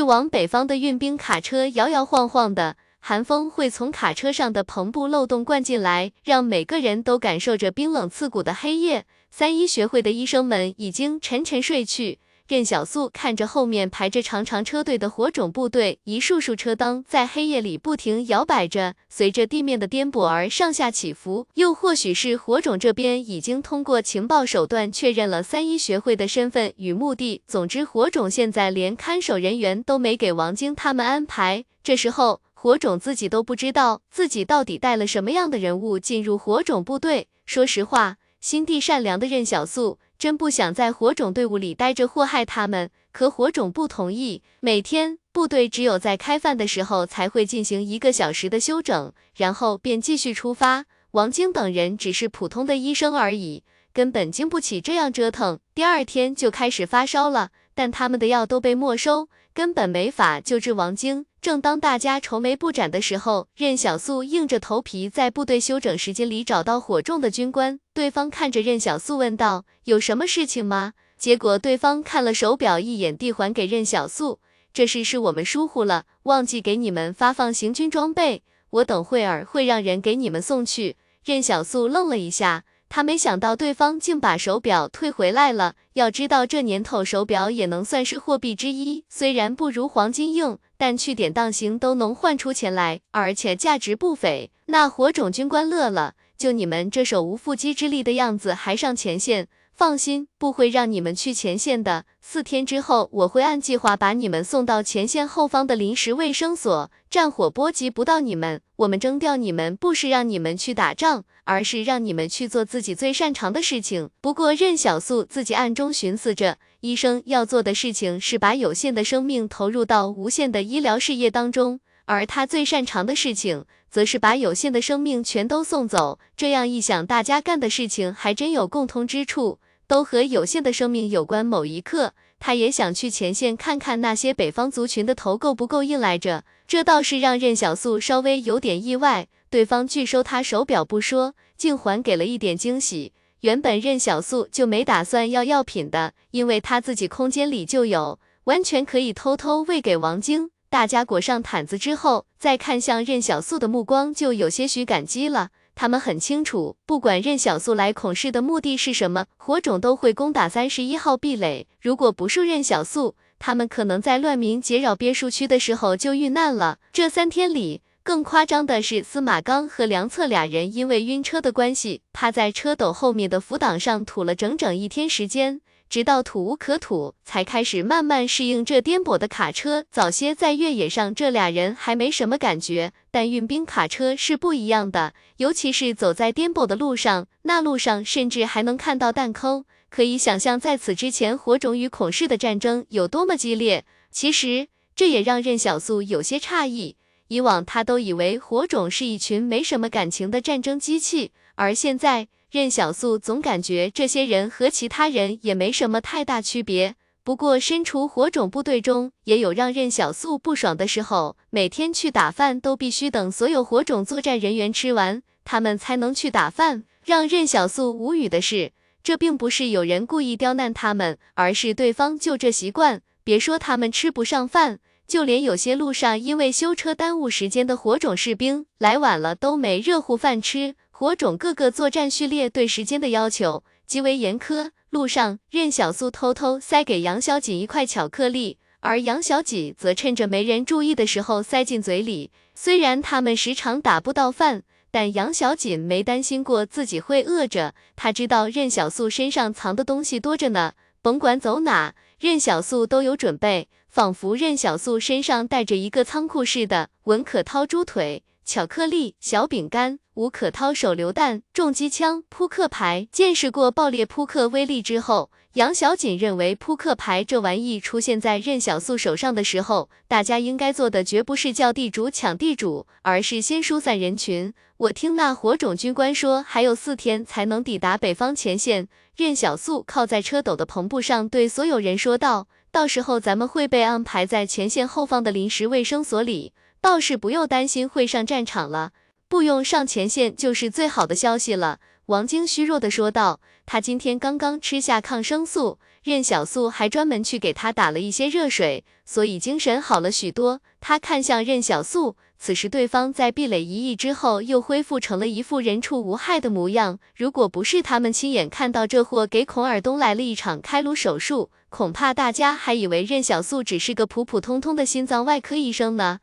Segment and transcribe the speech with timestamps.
[0.00, 9.04] 去往北方的运兵卡车摇摇晃晃的，寒风会从卡车上的篷布漏洞灌进来，让每个人都感受着冰冷刺骨的黑夜。
[9.30, 12.18] 三一学会的医生们已经沉沉睡去。
[12.50, 21.46] 任小素看着后面排着长长车队的火种部队，一束束车灯在黑夜里不停摇摆着，随着地面的颠簸而上下起伏。
[21.54, 27.40] 又或许是火种这边已经通过情报手段确认了三一学会的身份与目的。
[27.46, 31.64] 总之，火种现在连看守人员都没给王晶他们安排。
[31.84, 37.28] 这时候，火种自己都不知道自己到底带了什么样的人物进入火种部队。
[37.46, 39.98] 说实话，心地善良的任小素。
[40.20, 44.42] 真不想在火种队伍里待着祸害他们，可火种不同意。
[44.60, 50.84] 每天部队只有在开饭的时候才会进行一个小时的休整，然后便继续出发。
[51.12, 53.64] 王晶等人只是普通的医生而已，
[53.94, 55.58] 根本经不起这样折腾。
[55.74, 61.26] 第二天就开始发烧了，但他们的药都被没收，根本没法救治王晶。
[61.40, 67.80] 正当大家愁眉不展的时候，任小素硬着头皮在部队休整时间里找到火种的军官。
[67.94, 74.40] 对方看着任小素问道：“有什么事情吗？”结果对方看了手表一眼，递还给任小素
[74.72, 82.64] ：“这事是我们疏忽了，忘记给你们发放行军装备，我等会儿会让人给你们送去。”任小素愣了一下。
[82.90, 85.76] 他没想到对方竟把手表退回来了。
[85.92, 94.50] 要知道这年头手表也能算是货币之一，虽然不如黄金硬，但去典当行都能换出钱来，而且价值不菲。
[94.66, 99.46] 那火种军官乐了，就你们这手无缚鸡之力的样子还上前线？
[99.80, 102.04] 放心，不会让你们去前线的。
[102.20, 106.90] 四天之后，我会按计划把你们送到前线后方的临时卫生所。
[107.08, 114.10] 战火波及不到你们，我们征调你们不是让你们去打仗，而是让你们去做自己最擅长的事情。
[114.20, 126.18] 不过任小素自己暗中寻思着，医生要做的事情是把有限的生命投入到无限的医疗事业当中，而他最擅长的事情，则是把有限的生命全都送走。
[126.36, 129.58] 这样一想，大家干的事情还真有共通之处。
[129.90, 131.44] 都和有限的生命有关。
[131.44, 136.44] 某一刻，他也想去前线看看那些北方族群的头够不够硬来着。
[136.68, 139.26] 这倒是让任小素稍微有点意外。
[139.50, 143.12] 对方拒收他手表不说，竟还给了一点惊喜。
[143.40, 150.50] 原本任小素就没打算要药品的，因为他自己空间里就有，完全可以偷偷喂给王晶。
[150.68, 155.48] 大家裹上毯子之后，再看向任小素的目光就有些许感激了。
[155.80, 161.66] 他们很清楚，不管任小素来孔氏的目的是什么，火种都会攻打三十一号壁垒。
[161.80, 166.80] 如果不是任小素，他们可能在乱民劫扰别墅区的时候就遇难了。
[166.92, 175.62] 这三天里，更夸张的是，司马刚和梁策俩人因为晕车的关系，趴在车斗后面的扶挡上吐了整整一天时间。
[175.90, 179.84] 直到吐无可吐，才开始慢慢适应这颠簸的卡车。
[179.90, 193.84] 早些在越野上，这俩人还没什么感觉，但运兵卡车是不一样的，尤其是走在颠簸的路上，那路上甚至还能看到弹坑，可以想象在此之前火种与孔氏的战争有多么激烈。
[194.12, 196.94] 其实这也让任小素有些诧异，
[197.26, 202.28] 以往他都以为火种是一群没什么感情的战争机器，而现在。
[202.50, 206.96] 任小素总感觉这些人和其他人也没什么太大区别。
[207.22, 211.36] 不过身处火种部队中，也有让任小素不爽的时候。
[211.50, 216.82] 每天去打饭都必须等所有火种作战人员吃完，他们才能去打饭。
[217.04, 218.72] 让任小素无语的是，
[219.04, 223.02] 这并不是有人故意刁难他们，而是对方就这习惯。
[223.22, 230.74] 别说他们吃不上饭，就连有些路上因为修车耽误时间的火种士兵来晚了，都没热乎饭吃。
[231.00, 234.72] 火种各个作战序列对时间的要求极为严苛。
[234.90, 242.30] 路上，任小素偷偷塞给杨小锦一块巧克力，而杨小锦则趁着没人注意的时候塞进嘴里。
[242.54, 247.74] 虽然他们时常打不到饭，但杨小锦没担心过自己会饿着。
[247.96, 256.90] 他知道任小素身上藏的东西多着呢，甭管走哪，任小素都有准备，仿佛任小素身上带着一个仓库似的。
[257.04, 258.22] 文可掏猪腿。
[258.42, 263.08] 巧克力、小饼干、吴可涛手榴弹、重机枪、扑克牌。
[263.10, 274.52] 见识过爆裂扑克威力之后，杨小锦认为扑克牌这玩意出现在任小素手上的时候，大家应该做的绝不是叫地主抢地主，而是先疏散人群。
[274.76, 278.88] 我听那火种军官说，还有四天才能抵达北方前线。
[279.16, 286.52] 任小素靠在车斗的篷布上，对所有人说道：“到时候咱们会被安排在前线后方的临时卫生所里。”
[286.82, 288.92] 倒是不用担心会上战场了，
[289.30, 291.78] 不用上前线就是最好的消息了。
[292.06, 293.40] 王晶虚弱的说道。
[293.64, 300.60] 他今天刚刚吃下抗生素，任小素还专门去给他打了一些热水，所以精神好了许多。
[300.80, 306.98] 他看向任小素，此时对方在壁垒一役之后又恢复成了一副人畜无害的模样。
[307.14, 316.18] 如果不是他们亲眼看到这货给孔尔东来了一场开颅手术，恐怕大家还以为任小素只是个普普通通的心脏外科医生呢。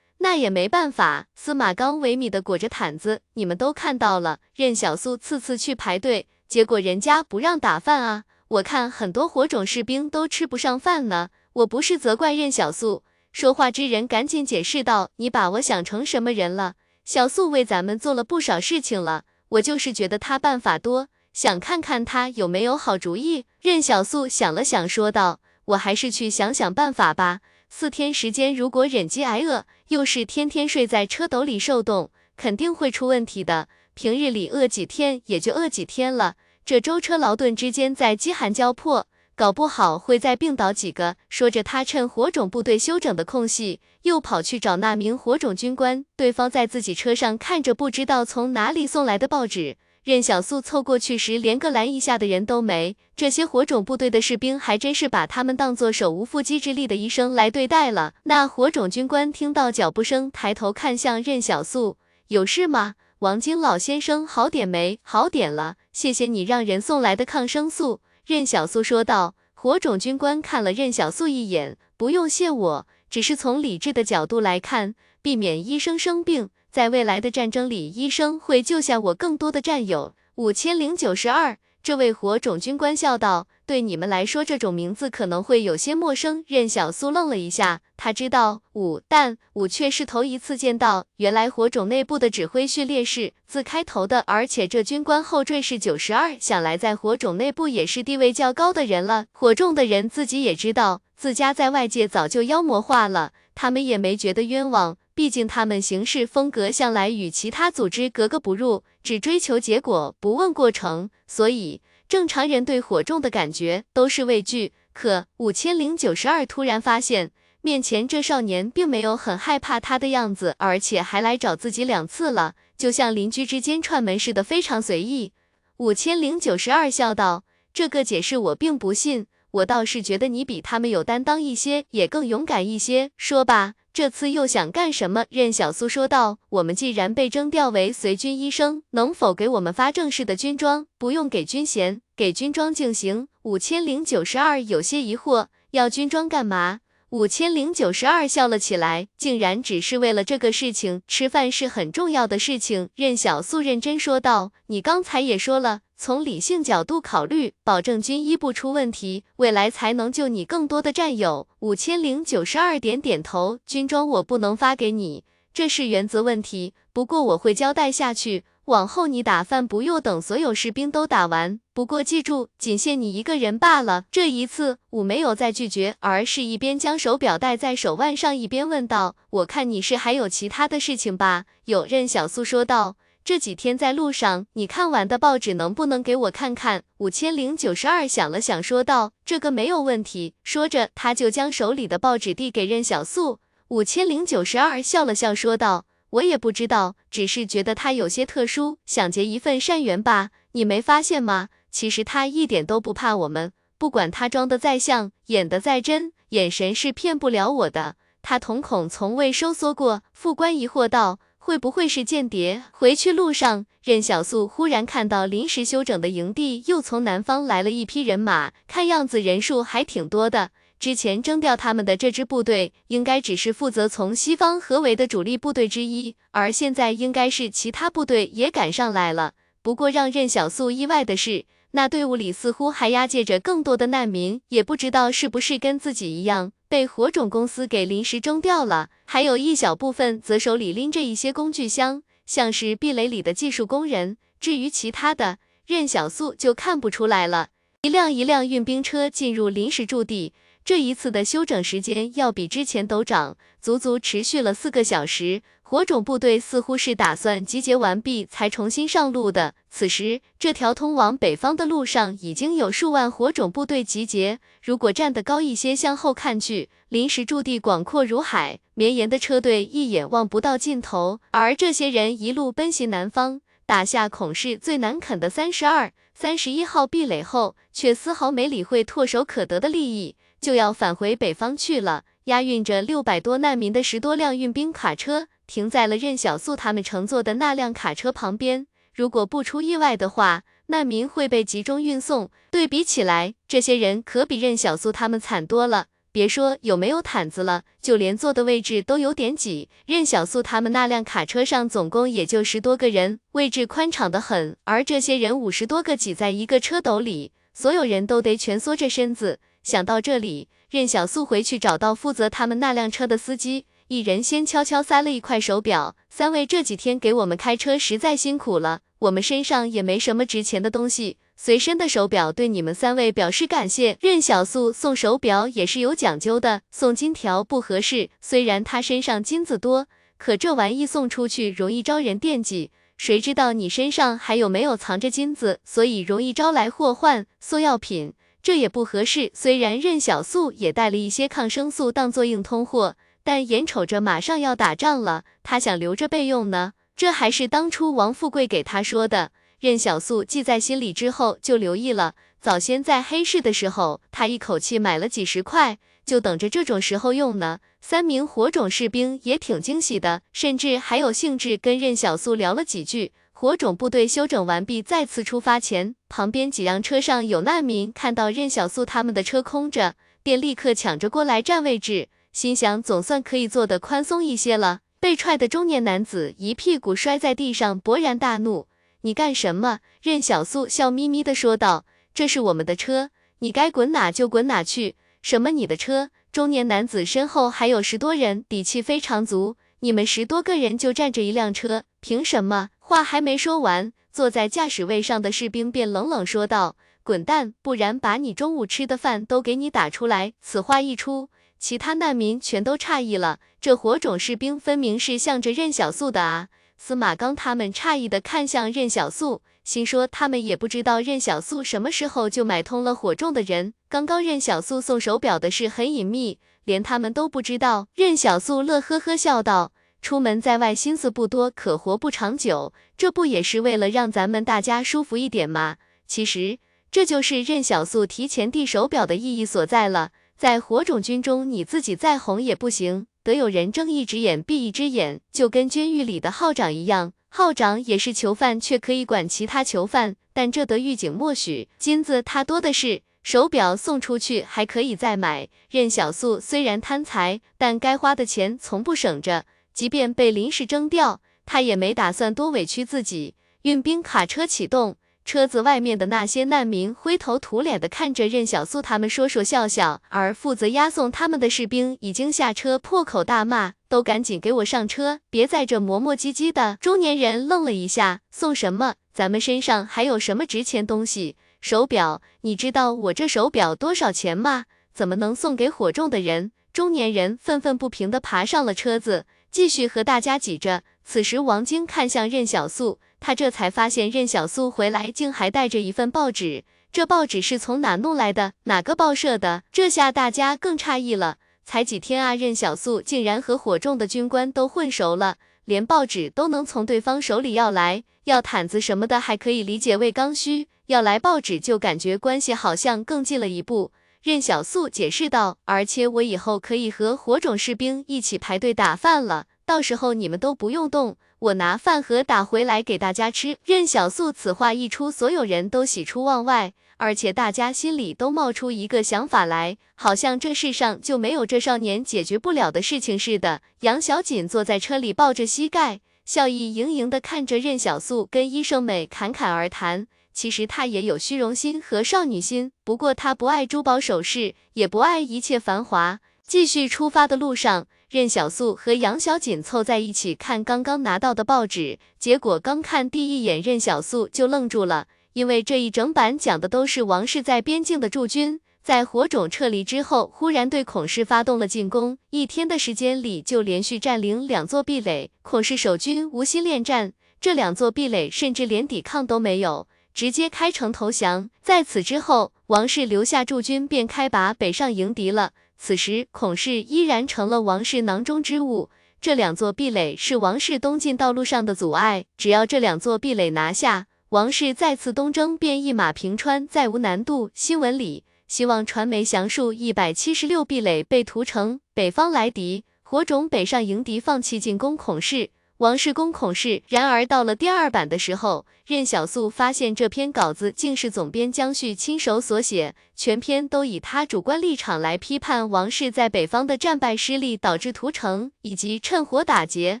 [0.18, 4.40] 那也没办法，司马刚萎靡的裹着毯子，你们都看到了。
[4.54, 8.24] 任小素次次去排队，结果人家不让打饭啊！
[8.48, 11.28] 我看很多火种士兵都吃不上饭呢。
[11.52, 16.74] 我不是责怪任小素，说话之人赶紧解释道：“你把我想成什么人了？
[17.04, 33.68] 小素为咱们做了不少事情了，我就是觉得他办法多，想看看他有没有好主意。”任小素想了想，说道：“我还是去想想办法吧。”四天时间，如果忍饥挨饿，又是天天睡在车斗里受冻，肯定会出问题的。
[33.94, 39.06] 平日里饿几天也就饿几天了，这舟车劳顿之间在饥寒交迫，
[39.36, 41.16] 搞不好会再病倒几个。
[41.28, 46.04] 说着，他趁火种部队休整的空隙，又跑去找那名火种军官。
[46.16, 49.76] 对方在自己车上看着不知道从哪里送来的报纸。
[50.08, 52.96] 任小素凑过去时，连个拦一下的人都没。
[53.14, 58.14] 这些火种部队的士兵还真是把他们当做手无缚鸡之力的医生来对待了。
[58.22, 62.94] 那火种军官听到脚步声，抬头看向任小素：“有事吗？
[63.18, 64.98] 王晶老先生好点没？
[65.02, 69.34] 好点了，谢谢你让人送来的抗生素。”任小素说道。
[69.52, 80.14] 火种军官看了任小素一眼：“不用谢我，只是从理智的角度来看，避免医生生病。”在未来的战争里，医生会救下我更多的战友。
[80.34, 91.06] 五千零九十二，这位火种军官笑道：“对你们来说，这种名字可能会有些陌生。”任小苏愣了一下，他知道五，但五却是头一次见到。
[91.16, 99.26] 原来火种内部的指挥序列是字开头的，而且这军官后缀是九十二，想来在火种内部也是地位较高的人了。
[99.32, 104.98] 火种的人自己也知道，自家在外界早就妖魔化了，他们也没觉得冤枉。
[105.18, 114.72] 毕竟他们行事风格向来与其他组织格格不入，只追求结果，不问过程，所以正常人对火种的感觉都是畏惧。
[114.92, 117.32] 可五千零九十二突然发现，
[117.62, 125.32] 面前这少年并没有很害怕他的样子，而且还来找自己两次了，就像邻居之间串门似的，非常随意。
[125.78, 127.42] 五千零九十二笑道
[127.74, 133.10] ：“这个解释我并不信，我倒是觉得你比他们有担当一些，也更勇敢一些。
[133.16, 135.26] 说吧。”这次又想干什么？
[135.28, 140.86] 任小苏说道：“我们既然被征调为随军医生，能否给我们发正式的军装？
[140.98, 146.78] 不用给军衔，给军装就行。”五千零九十二有些疑惑：“要军装干嘛？”
[147.10, 151.02] 五千零九十二笑了起来，竟然只是为了这个事情。
[151.08, 152.90] 吃饭是很重要的事情。
[152.94, 161.48] 任小素认真说道：“你刚才也说了。”从理性角度考虑，保证军医不出问题，未来才能救你更多的战友。
[161.58, 166.72] 五千零九十二点点头，军装我不能发给你，这是原则问题。
[166.92, 171.58] 不过我会交代下去，往后你打饭不用等所有士兵都打完。
[171.74, 174.04] 不过记住，仅限你一个人罢了。
[174.12, 182.94] 这一次，我没有再拒绝，而是一边将手表戴在手腕上，一边问道：“我看你是还有其他的事情吧？”有任小素说道。
[183.28, 186.84] 这几天在路上，你看完的报纸能不能给我看看？
[186.96, 193.40] 五千零九十二想了想，说道：“这个没有问题。”说着，他就将手里的报纸递给任小素。
[193.68, 200.30] 五千零九十二笑了笑，说道：“我也不知道，只是觉得他有些特殊，想结一份善缘吧。
[200.52, 201.50] 你没发现吗？
[201.70, 207.96] 其实他一点都不怕我们，不管他装的再像，演的再真，眼神是骗不了我的。
[208.22, 211.18] 他瞳孔从未收缩过。”副官疑惑道。
[211.48, 212.62] 会不会是间谍？
[212.72, 220.50] 回去路上，任小素忽然看到临时休整的营地又从南方来了一批人马，看样子人数还挺多的。
[220.78, 229.32] 之前征调他们的这支部队，应该只是负责从西方合围的主力部队之一，而现在应该是其他部队也赶上来了。
[229.62, 236.52] 不过让任小素意外的是，那队伍里似乎还押解着更多的难民，也不知道是不是跟自己一样。
[236.68, 244.18] 被火种公司给临时征调了，还有一小部分则手里拎着一些工具箱，像是壁垒里的技术工人。
[244.38, 247.48] 至于其他的，任小素就看不出来了。
[247.82, 250.34] 一辆一辆运兵车进入临时驻地。
[250.64, 255.40] 这一次的休整时间要比之前都长，足足持续了四个小时。
[255.70, 259.54] 火种部队似乎是打算集结完毕才重新上路的。
[259.68, 264.38] 此时，这条通往北方的路上已经有数万火种部队集结。
[264.62, 271.20] 如果站得高一些，向后看去，临时驻地广阔如海，绵延的车队一眼望不到尽头。
[271.32, 273.42] 而这些人一路奔袭南方。
[273.66, 282.04] 打下孔氏最难啃的三十二、三十一号壁垒后，却丝毫没理会唾手可得的利益，就要返回北方去了。
[282.24, 288.68] 押运着六百多难民的十多辆运兵卡车，停在了任小素他们乘坐的那辆卡车旁边。
[288.94, 292.30] 如果不出意外的话，难民会被集中运送。
[292.50, 295.86] 对比起来，这些人可比任小素他们惨多了。
[296.12, 299.68] 别说有没有毯子了，就连坐的位置都有点挤。
[299.86, 309.40] 任小素他们那辆卡车上总共也就十多个人，位置宽敞的很，而这些人五十多个挤在一个车斗里，所有人都得蜷缩着身子。
[309.62, 310.48] 想到这里。
[310.70, 315.96] 任小素回去找到负责他们那辆车的司机，一人先悄悄塞了一块手表。
[316.10, 323.96] 三位这几天给我们开车实在辛苦了，我们身上也没什么值钱的东西，随身的手表对你们三位表示感谢。
[324.02, 328.10] 任小素送手表也是有讲究的，送金条不合适。
[328.20, 329.86] 虽然他身上金子多，
[330.18, 337.24] 可这玩意送出去容易招人惦记，谁知道你身上还有没有藏着金子，所以容易招来祸患。
[337.40, 338.12] 送药品。
[338.40, 339.30] 这也不合适。
[339.34, 342.96] 虽然任小素也带了一些抗生素当做硬通货，
[343.28, 346.72] 但眼瞅着马上要打仗了，他想留着备用呢。
[346.96, 349.32] 这还是当初王富贵给他说的。
[349.60, 352.14] 任小素记在心里之后就留意了。
[352.40, 357.58] 早先在黑市的时候，他一口气买了几十块，就等着这种时候用呢。
[357.82, 363.12] 三名火种士兵也挺惊喜的，甚至还有兴致跟任小素聊了几句。
[363.34, 372.08] 火种部队休整完毕，再次出发前，旁边几辆车上有难民，看到任小素他们的车空着，便立刻抢着过来占位置，
[372.38, 374.82] 心想总算可以坐得宽松一些了。
[375.00, 378.68] 被踹的中年男子一屁股摔在地上，勃然大怒
[379.02, 384.94] ：“你干什么？”任小素笑眯眯的说道：“这是我们的车，你该滚哪就滚哪去。
[385.20, 389.56] ”“什么你的车？”中年男子身后还有十多人，底气非常足。
[389.80, 392.68] 你们十多个人就占着一辆车，凭什么？
[392.78, 403.40] 话还没说完，坐在驾驶位上的士兵便冷冷说道：“滚蛋，不然把你中午吃的饭都给你打出来。”此话一出，其他难民全都诧异了。
[403.60, 406.48] 这火种士兵分明是向着任小素的啊！
[406.76, 413.74] 司马刚他们诧异的看向任小素，心说他们也不知道任小素什么时候就买通了火种的人。
[413.88, 417.88] 刚刚任小素送手表的事很隐秘，连他们都不知道。
[417.94, 419.72] 任小素乐呵呵笑道。
[420.00, 422.72] 出门在外，心思不多，可活不长久。
[422.96, 425.78] 这不也是为了让咱们大家舒服一点吗？
[426.06, 426.58] 其实，
[426.92, 430.12] 这就是任小素提前递手表的意义所在了。
[430.38, 437.12] 在火种军中，你自己再红也不行，得有人睁一只眼闭一只眼，就跟监狱里的号长一样。
[437.28, 441.68] 号长也是囚犯，却可以管其他囚犯，但这得狱警默许。
[441.76, 445.48] 金子他多的是，手表送出去还可以再买。
[445.70, 449.44] 任小素虽然贪财，但该花的钱从不省着。
[449.74, 453.34] 即便被临时征调，他也没打算多委屈自己。
[453.62, 454.96] 运兵卡车启动，
[455.28, 460.00] 车子外面的那些难民灰头土脸的看着任小素他们，说说笑笑。
[460.08, 468.94] 而负责押送他们的士兵已经下车，破口大骂：“都赶紧给我上车，别在这磨磨唧唧的！”中年人愣了一下：“送什么？
[469.12, 471.36] 咱们身上还有什么值钱东西？
[471.60, 472.22] 手表？
[472.40, 474.64] 你知道我这手表多少钱吗？
[474.94, 479.26] 怎么能送给火种的人？”中年人愤愤不平的爬上了车子。
[479.50, 480.82] 继续和大家挤着。
[481.04, 486.64] 此时，王晶看向任小素，他这才发现任小素回来竟还带着一份报纸。
[486.90, 488.52] 这报纸是从哪弄来的？
[488.64, 489.62] 哪个报社的？
[489.70, 491.36] 这下大家更诧异了。
[491.64, 498.04] 才几天啊，任小素竟然和火种的军官都混熟了，连报纸都能从对方手里要来。
[498.24, 503.92] 要毯子什么的还可以理解为刚需，要来报纸就感觉关系好像更近了一步。
[504.22, 523.62] 任小素解释道：“而且我以后可以和火种士兵一起排队打饭了，到时候你们都不用动，我拿饭盒打回来给大家吃。”任小素此话一出，所有人都喜出望外，而且大家心里都冒出一个想法来，好像这世上就没有这少年解决不了的事情似的。
[523.80, 530.06] 杨小锦坐在车里抱着膝盖，笑意盈盈地看着任小素跟医生们侃侃而谈。
[530.32, 536.20] 其实他也有虚荣心和少女心，不过他不爱珠宝首饰，也不爱一切繁华。
[536.46, 559.86] 继续出发的路上，任小素和杨小锦凑在一起看刚刚拿到的报纸，结果刚看第一眼，任小素就愣住了，因为这一整版讲的都是王氏在边境的驻军，在火种撤离之后，忽然对孔氏发动了进攻，一天的时间里就连续占领两座壁垒，孔氏守军无心恋战，这两座壁垒甚至连抵抗都没有。
[560.14, 561.48] 直接开城投降。
[561.62, 565.52] 在此之后，王氏留下驻军便开拔北上迎敌了。
[565.78, 568.90] 此时，孔氏依然成了王氏囊中之物。
[569.20, 577.50] 这两座壁垒是王氏东进道路上的阻碍，只要这两座壁垒拿下，王氏再次东征便一马平川，再无难度。
[577.54, 585.50] 新闻里，希望传媒详述一百七十六壁垒被屠城，北方来敌，火种北上迎敌，放弃进攻孔氏。
[585.78, 600.00] 王氏攻孔氏，然而到了第二版的时候，任小素发现这篇稿子竟是总编江旭亲手所写，全篇都以他主观立场来批判王氏在北方的战败失利，导致屠城以及趁火打劫。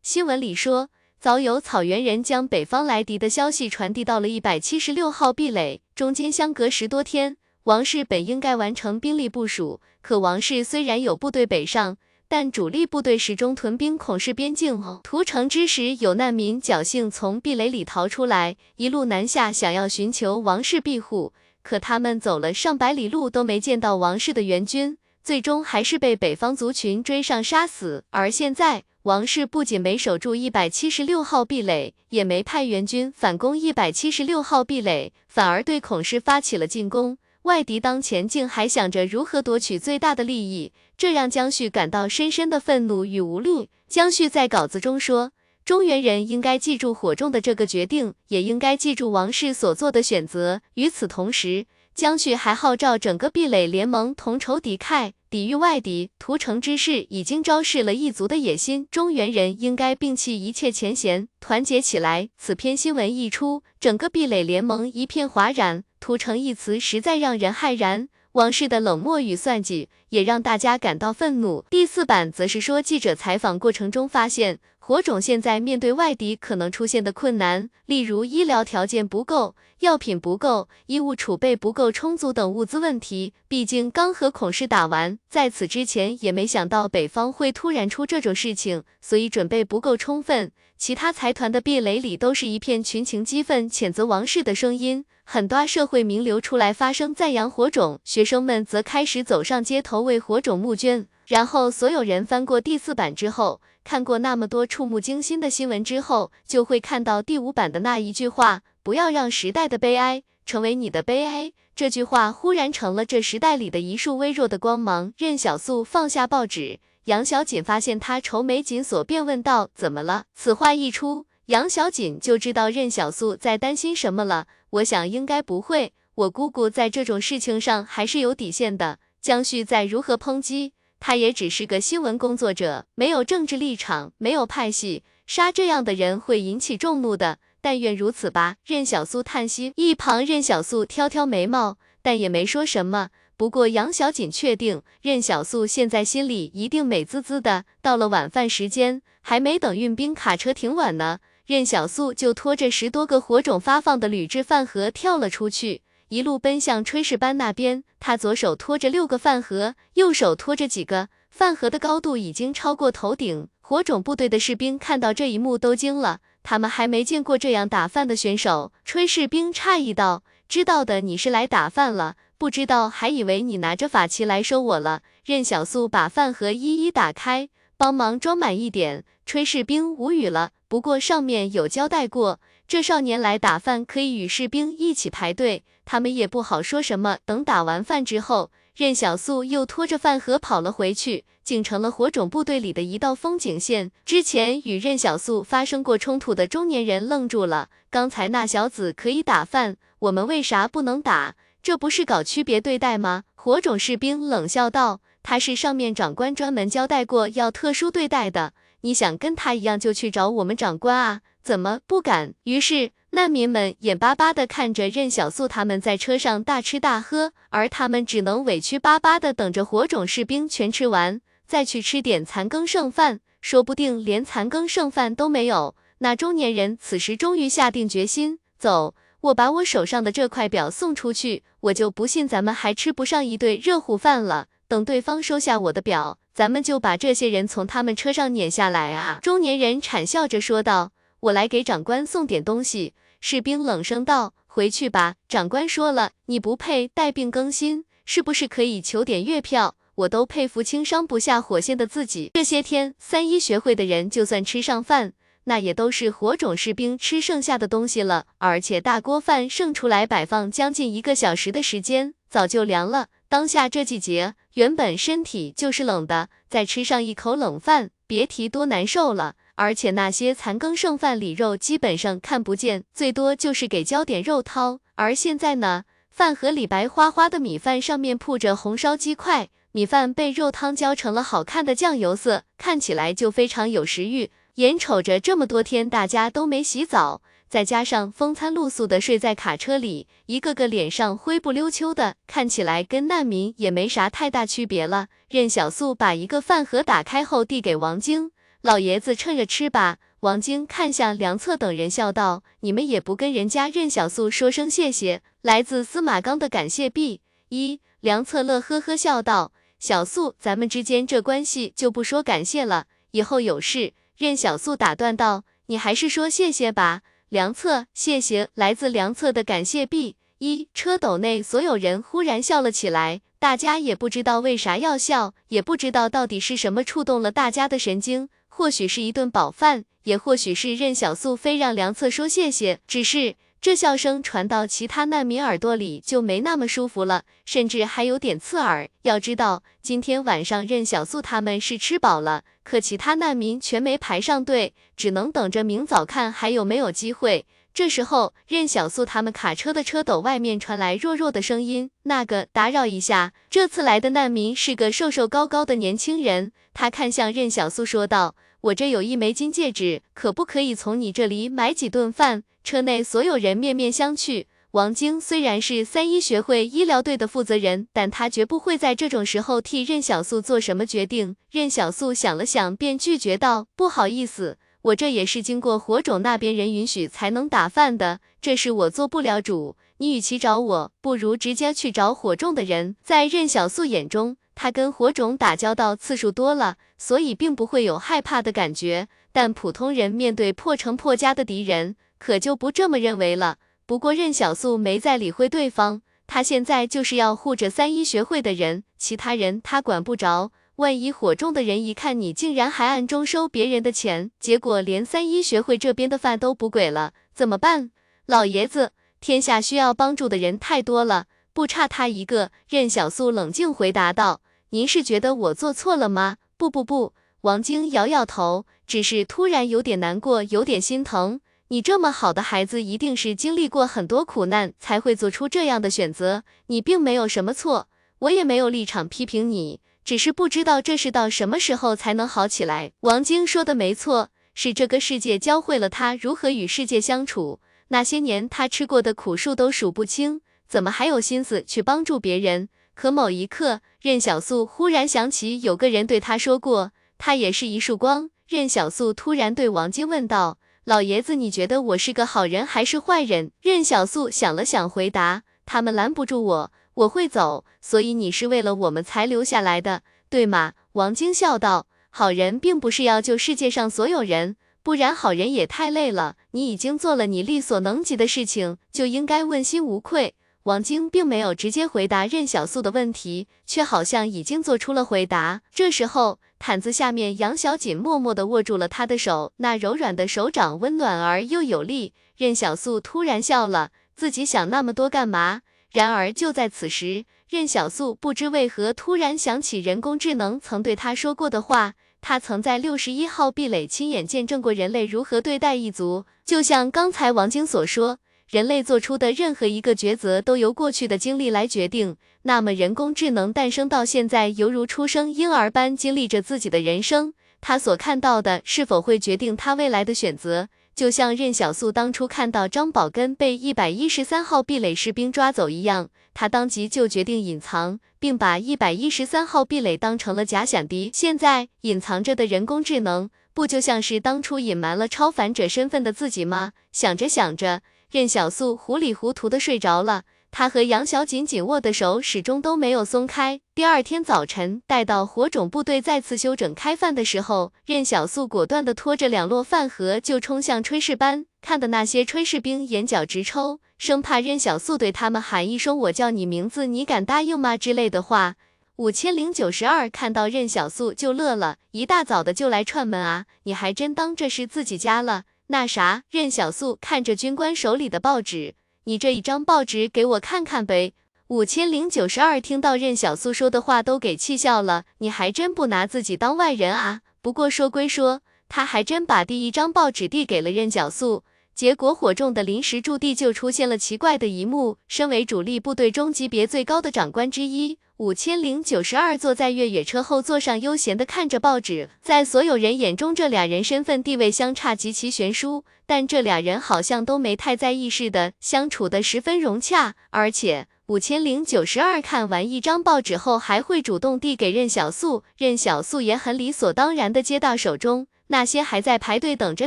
[0.00, 0.88] 新闻里说，
[1.20, 11.98] 早有草原人将北方来敌的消息传递到了一百七十六号壁垒，中间相隔十多天，王氏本应该完成兵力部署，可王氏虽然有部队北上。
[12.30, 15.00] 但主力部队始终屯兵孔氏边境哦。
[15.02, 21.32] 屠城之时，有难民侥幸从壁垒里逃出来，一路南下，想要寻求王室庇护。
[21.62, 28.04] 可他们走了上百里路，都没见到王室的援军，最终还是被北方族群追上杀死。
[28.10, 37.16] 而现在，王室不仅没守住一百七十六号壁垒，也没派援军反攻一百七十六号壁垒，反而对孔氏发起了进攻。
[37.48, 40.74] 外敌当前，竟还想着如何夺取最大的利益。
[40.98, 43.70] 这让江旭感到深深的愤怒与无力。
[43.88, 45.32] 江旭在稿子中说，
[45.64, 50.60] 中原人应该记住火种的这个决定，也应该记住王室所做的选择。
[50.74, 51.64] 与此同时，
[51.94, 56.10] 江旭还号召整个壁垒联盟同仇敌忾，抵御外敌。
[56.18, 62.30] 屠城之事已经昭示了异族的野心，中原人应该摒弃一切前嫌，团结起来。
[62.38, 65.84] 此篇新闻一出，整个壁垒联盟一片哗然。
[66.00, 68.08] 屠城一词实在让人骇然。
[68.32, 71.64] 王室的冷漠与算计也让大家感到愤怒。
[71.68, 83.34] 第四版则是说，记者采访过程中发现，火种现在面对外敌可能出现的困难，例如医疗条件不够、药品不够、衣物储备不够充足等物资问题。
[83.48, 90.52] 毕竟刚和孔氏打完，在此之前也没想到北方会突然出这种事情，所以准备不够充分。
[90.78, 95.04] 其他财团的壁垒里都是一片群情激愤、谴责王室的声音。
[95.22, 101.06] 很多社会名流出来发声赞扬火种，学生们则开始走上街头为火种募捐。
[101.26, 111.54] 然后所有人翻过第四版之后，看过那么多触目惊心的新闻之后，就会看到第五版的那一句话：不要让时代的悲哀成为你的悲哀。
[111.74, 115.14] 这句话忽然成了这时代里的一束微弱的光芒。
[115.16, 120.24] 任小素放下报纸，杨小锦发现他愁眉紧锁，便问道：怎么了？
[120.34, 121.24] 此话一出。
[121.46, 124.48] 杨小锦就知道任小素在担心什么了。
[124.68, 128.98] 我想应该不会，我姑姑在这种事情上还是有底线的。
[129.22, 137.38] 江旭在如何抨击，他也只是个新闻工作者，没有政治立场，没有派系，杀这样的人会引起众怒的。
[137.60, 138.56] 但愿如此吧。
[138.64, 143.10] 任小苏叹息，一旁任小素挑挑眉毛，但也没说什么。
[143.36, 147.64] 不过杨小锦确定，任小素现在心里一定美滋滋的。
[147.82, 151.18] 到了晚饭时间，还没等运兵卡车停稳呢。
[151.46, 157.84] 任小素就拖着十多个火种发放的铝制饭盒跳了出去，一路奔向炊事班那边。
[158.00, 163.48] 他左手托着六个饭盒，右手托着几个饭盒的高度已经超过头顶。
[163.60, 168.72] 火种部队的士兵看到这一幕都惊了，他们还没见过这样打饭的选手。
[168.86, 179.04] 炊事兵诧异道：“知道的你是来打饭了，不知道还以为你拿着法器来收我了。”任小素把饭盒一一打开，帮忙装满一点。
[179.26, 180.52] 炊事兵无语了。
[180.68, 187.16] 不过上面有交代过，这少年来打饭可以与士兵一起排队，他们也不好说什么。
[187.24, 193.90] 等打完饭之后，任小素又拖着饭盒跑了回去，竟成了火种部队里的一道风景线。
[194.04, 201.36] 之前与任小素发生过冲突的中年人愣住了，刚才那小子可以打饭，我们为啥不能打？
[201.62, 203.24] 这不是搞区别对待吗？
[203.34, 208.52] 火种士兵冷笑道，他是上面长官专门交代过要特殊对待的。
[208.82, 211.22] 你想跟他一样，就去找我们长官啊？
[211.48, 212.34] 怎么不敢？
[212.44, 225.74] 于是难民们眼巴巴的看着任小素他们在车上大吃大喝，而他们只能委屈巴巴的等着火种士兵全吃完，再去吃点残羹剩饭，说不定连残羹剩饭都没有。
[226.00, 234.48] 那中年人此时终于下定决心，走，我把我手上的这块表送出去，我就不信咱们还吃不上一顿热乎饭了。
[234.68, 236.18] 等对方收下我的表。
[236.34, 239.18] 咱们就把这些人从他们车上撵下来啊！
[239.20, 252.30] 中年人惨笑着说道：“我来给长官送点东西。”士兵冷声道：“回去吧，长官说了，你不配带病更新，是不是可以求点月票？”我都佩服轻伤不下火线的自己。
[252.34, 263.08] 这些天三一学会的人，就算吃上饭，那也都是火种士兵吃剩下的东西了，而且大锅饭剩出来摆放将近一个小时的时间，早就凉了。
[263.28, 269.34] 当下这季节，原本身体就是冷的，再吃上一口冷饭，别提多难受了。
[269.58, 274.78] 而且那些残羹剩饭里肉基本上看不见，最多就是给浇点肉汤。
[274.94, 284.30] 而现在呢，饭盒里白花花的米饭上面铺着红烧鸡块，米饭被肉汤浇成了好看的酱油色，看起来就非常有食欲。
[284.54, 295.08] 眼瞅着这么多天大家都没洗澡，再加上风餐露宿的睡在卡车里，一个个脸上灰不溜秋的，看起来跟难民也没啥太大区别了。
[295.28, 298.30] 任小素把一个饭盒打开后递给王晶。
[298.68, 299.96] 老爷子趁热吃吧。
[300.20, 307.80] 王晶看向梁策等人，笑道：“你们也不跟人家任小素说声谢谢。”来自司马刚的感谢币一。
[308.00, 317.00] 梁策乐呵呵笑道：“小素，咱们之间这关系就不说感谢了，以后有事。”任小素打断道：“你还是说谢谢吧。”
[317.30, 318.50] 梁策，谢谢。
[318.52, 320.68] 来自梁策的感谢币一。
[320.74, 328.28] 车斗内所有人忽然笑了起来，大家也不知道为啥要笑，也不知道到底是什么触动了大家的神经。
[328.58, 332.80] 或许是一顿饱饭，也或许是任小素非让梁策说谢谢。
[332.88, 338.88] 只是这笑声传到其他难民耳朵里就没那么舒服了，甚至还有点刺耳。
[339.02, 347.46] 要知道，今天晚上任小素他们是吃饱了，可其他难民全没排上队，只能等着明早看还有没有机会。
[347.72, 358.34] 这时候，任小素他们卡车的车斗外面传来弱弱的声音：“那个，打扰一下，这次来的难民是个瘦瘦高高的年轻人。”他看向任小素说道。
[358.62, 362.42] 我这有一枚金戒指，可不可以从你这里买几顿饭？
[362.64, 364.46] 车内所有人面面相觑。
[364.72, 371.36] 王晶虽然是三一学会医疗队的负责人，但他绝不会在这种时候替任小素做什么决定。
[371.50, 379.76] 任小素想了想，便拒绝道：“不好意思，我这也是经过火种那边人允许才能打饭的，这事我做不了主。
[379.98, 384.36] 你与其找我，不如直接去找火种的人。”在任小素眼中。
[384.60, 389.06] 他跟火种打交道次数多了，所以并不会有害怕的感觉。
[389.30, 393.58] 但普通人面对破城破家的敌人，可就不这么认为了。
[393.86, 400.50] 不过任小素没再理会对方，他现在就是要护着三一学会的人，其他人他管不着。
[400.74, 407.92] 万一火种的人一看你竟然还暗中收别人的钱，结果连三一学会这边的饭都不给了，怎么办？
[408.26, 408.90] 老爷子，
[409.20, 412.50] 天下需要帮助的人太多了，不差他一个。
[412.68, 414.40] 任小素冷静回答道。
[414.70, 416.36] 您是觉得我做错了吗？
[416.58, 421.40] 不不不，王晶摇摇头，只是突然有点难过，有点心疼。
[421.68, 426.44] 你这么好的孩子，一定是经历过很多苦难，才会做出这样的选择。
[426.66, 432.92] 你并没有什么错，我也没有立场批评你，只是不知道这是到什么时候才能好起来。
[433.00, 437.60] 王晶说的没错，是这个世界教会了他如何与世界相处。
[437.88, 442.68] 那些年他吃过的苦数都数不清，怎么还有心思去帮助别人？
[443.00, 448.28] 可某一刻，任小素忽然想起有个人对她说过，他也是一束光。
[448.48, 457.64] 任小素突然对王晶问道：“老爷子，你觉得我是个好人还是坏人？”任小素想了想，回答：“他们拦不住我，我会走。
[457.80, 466.34] 所以你是为了我们才留下来的，对吗？”王晶笑道：“好人并不是要救世界上所有人，不然好人也太累了。
[466.50, 470.34] 你已经做了你力所能及的事情，就应该问心无愧。”
[470.68, 475.62] 王晶并没有直接回答任小素的问题，却好像已经做出了回答。
[475.72, 482.12] 这时候，毯子下面，杨小锦默默地握住了他的手，那柔软的手掌温暖而又有力。
[482.36, 485.62] 任小素突然笑了，自己想那么多干嘛？
[485.90, 498.18] 然而就在此时，任小素不知为何突然想起人工智能曾对他说过的话，他曾在六十一号壁垒亲眼见证过人类如何对待异族，就像刚才王晶所说。
[498.50, 510.68] 人类做出的任何一个抉择都由过去的经历来决定，那么人工智能诞生到现在，犹如出生婴儿般经历着自己的人生，他所看到的是否会决定他未来的选择？
[510.94, 521.10] 就像任小素当初看到张宝根被一百一十三号壁垒士兵抓走一样，他当即就决定隐藏，并把一百一十三号壁垒当成了假想敌。
[521.12, 526.72] 现在隐藏着的人工智能，不就像是当初隐瞒了超凡者身份的自己吗？
[526.90, 527.82] 想着想着。
[528.10, 533.60] 任小素糊里糊涂的睡着了，他和杨小锦紧握的手始终都没有松开。
[533.74, 548.54] 第二天早晨，待到火种部队再次休整开饭的时候，任小素果断的拖着两摞饭盒就冲向炊事班，看的那些炊事兵眼角直抽，生怕任小素对他们喊一声“我叫你名字，你敢答应吗”之类的话。
[548.96, 553.44] 五千零九十二看到任小素就乐了，一大早的就来串门啊？
[553.64, 555.42] 你还真当这是自己家了？
[555.70, 561.12] 那啥，任小素看着军官手里的报纸，你这一张报纸给我看看呗。
[561.48, 565.04] 五千零九十二听到任小素说的话，都给气笑了。
[565.18, 567.20] 你还真不拿自己当外人啊？
[567.42, 571.44] 不过说归说，他还真把第一张报纸递给了任小素。
[571.78, 574.96] 结果火种的临时驻地就出现了奇怪的一幕。
[575.06, 582.10] 身为主力部队中级别最高的长官之一，五千零九十二坐在越野车后座上，悠闲地看着报纸。
[582.20, 590.16] 在所有人眼中，这俩人身份地位相差极其悬殊，但这俩人好像都没太在意似的，相处得十分融洽。
[590.30, 598.26] 而且五千零九十二看完一张报纸后，还会主动递给任小素，任小素也很理所当然地接到手中。
[598.48, 599.86] 那些还在排队等着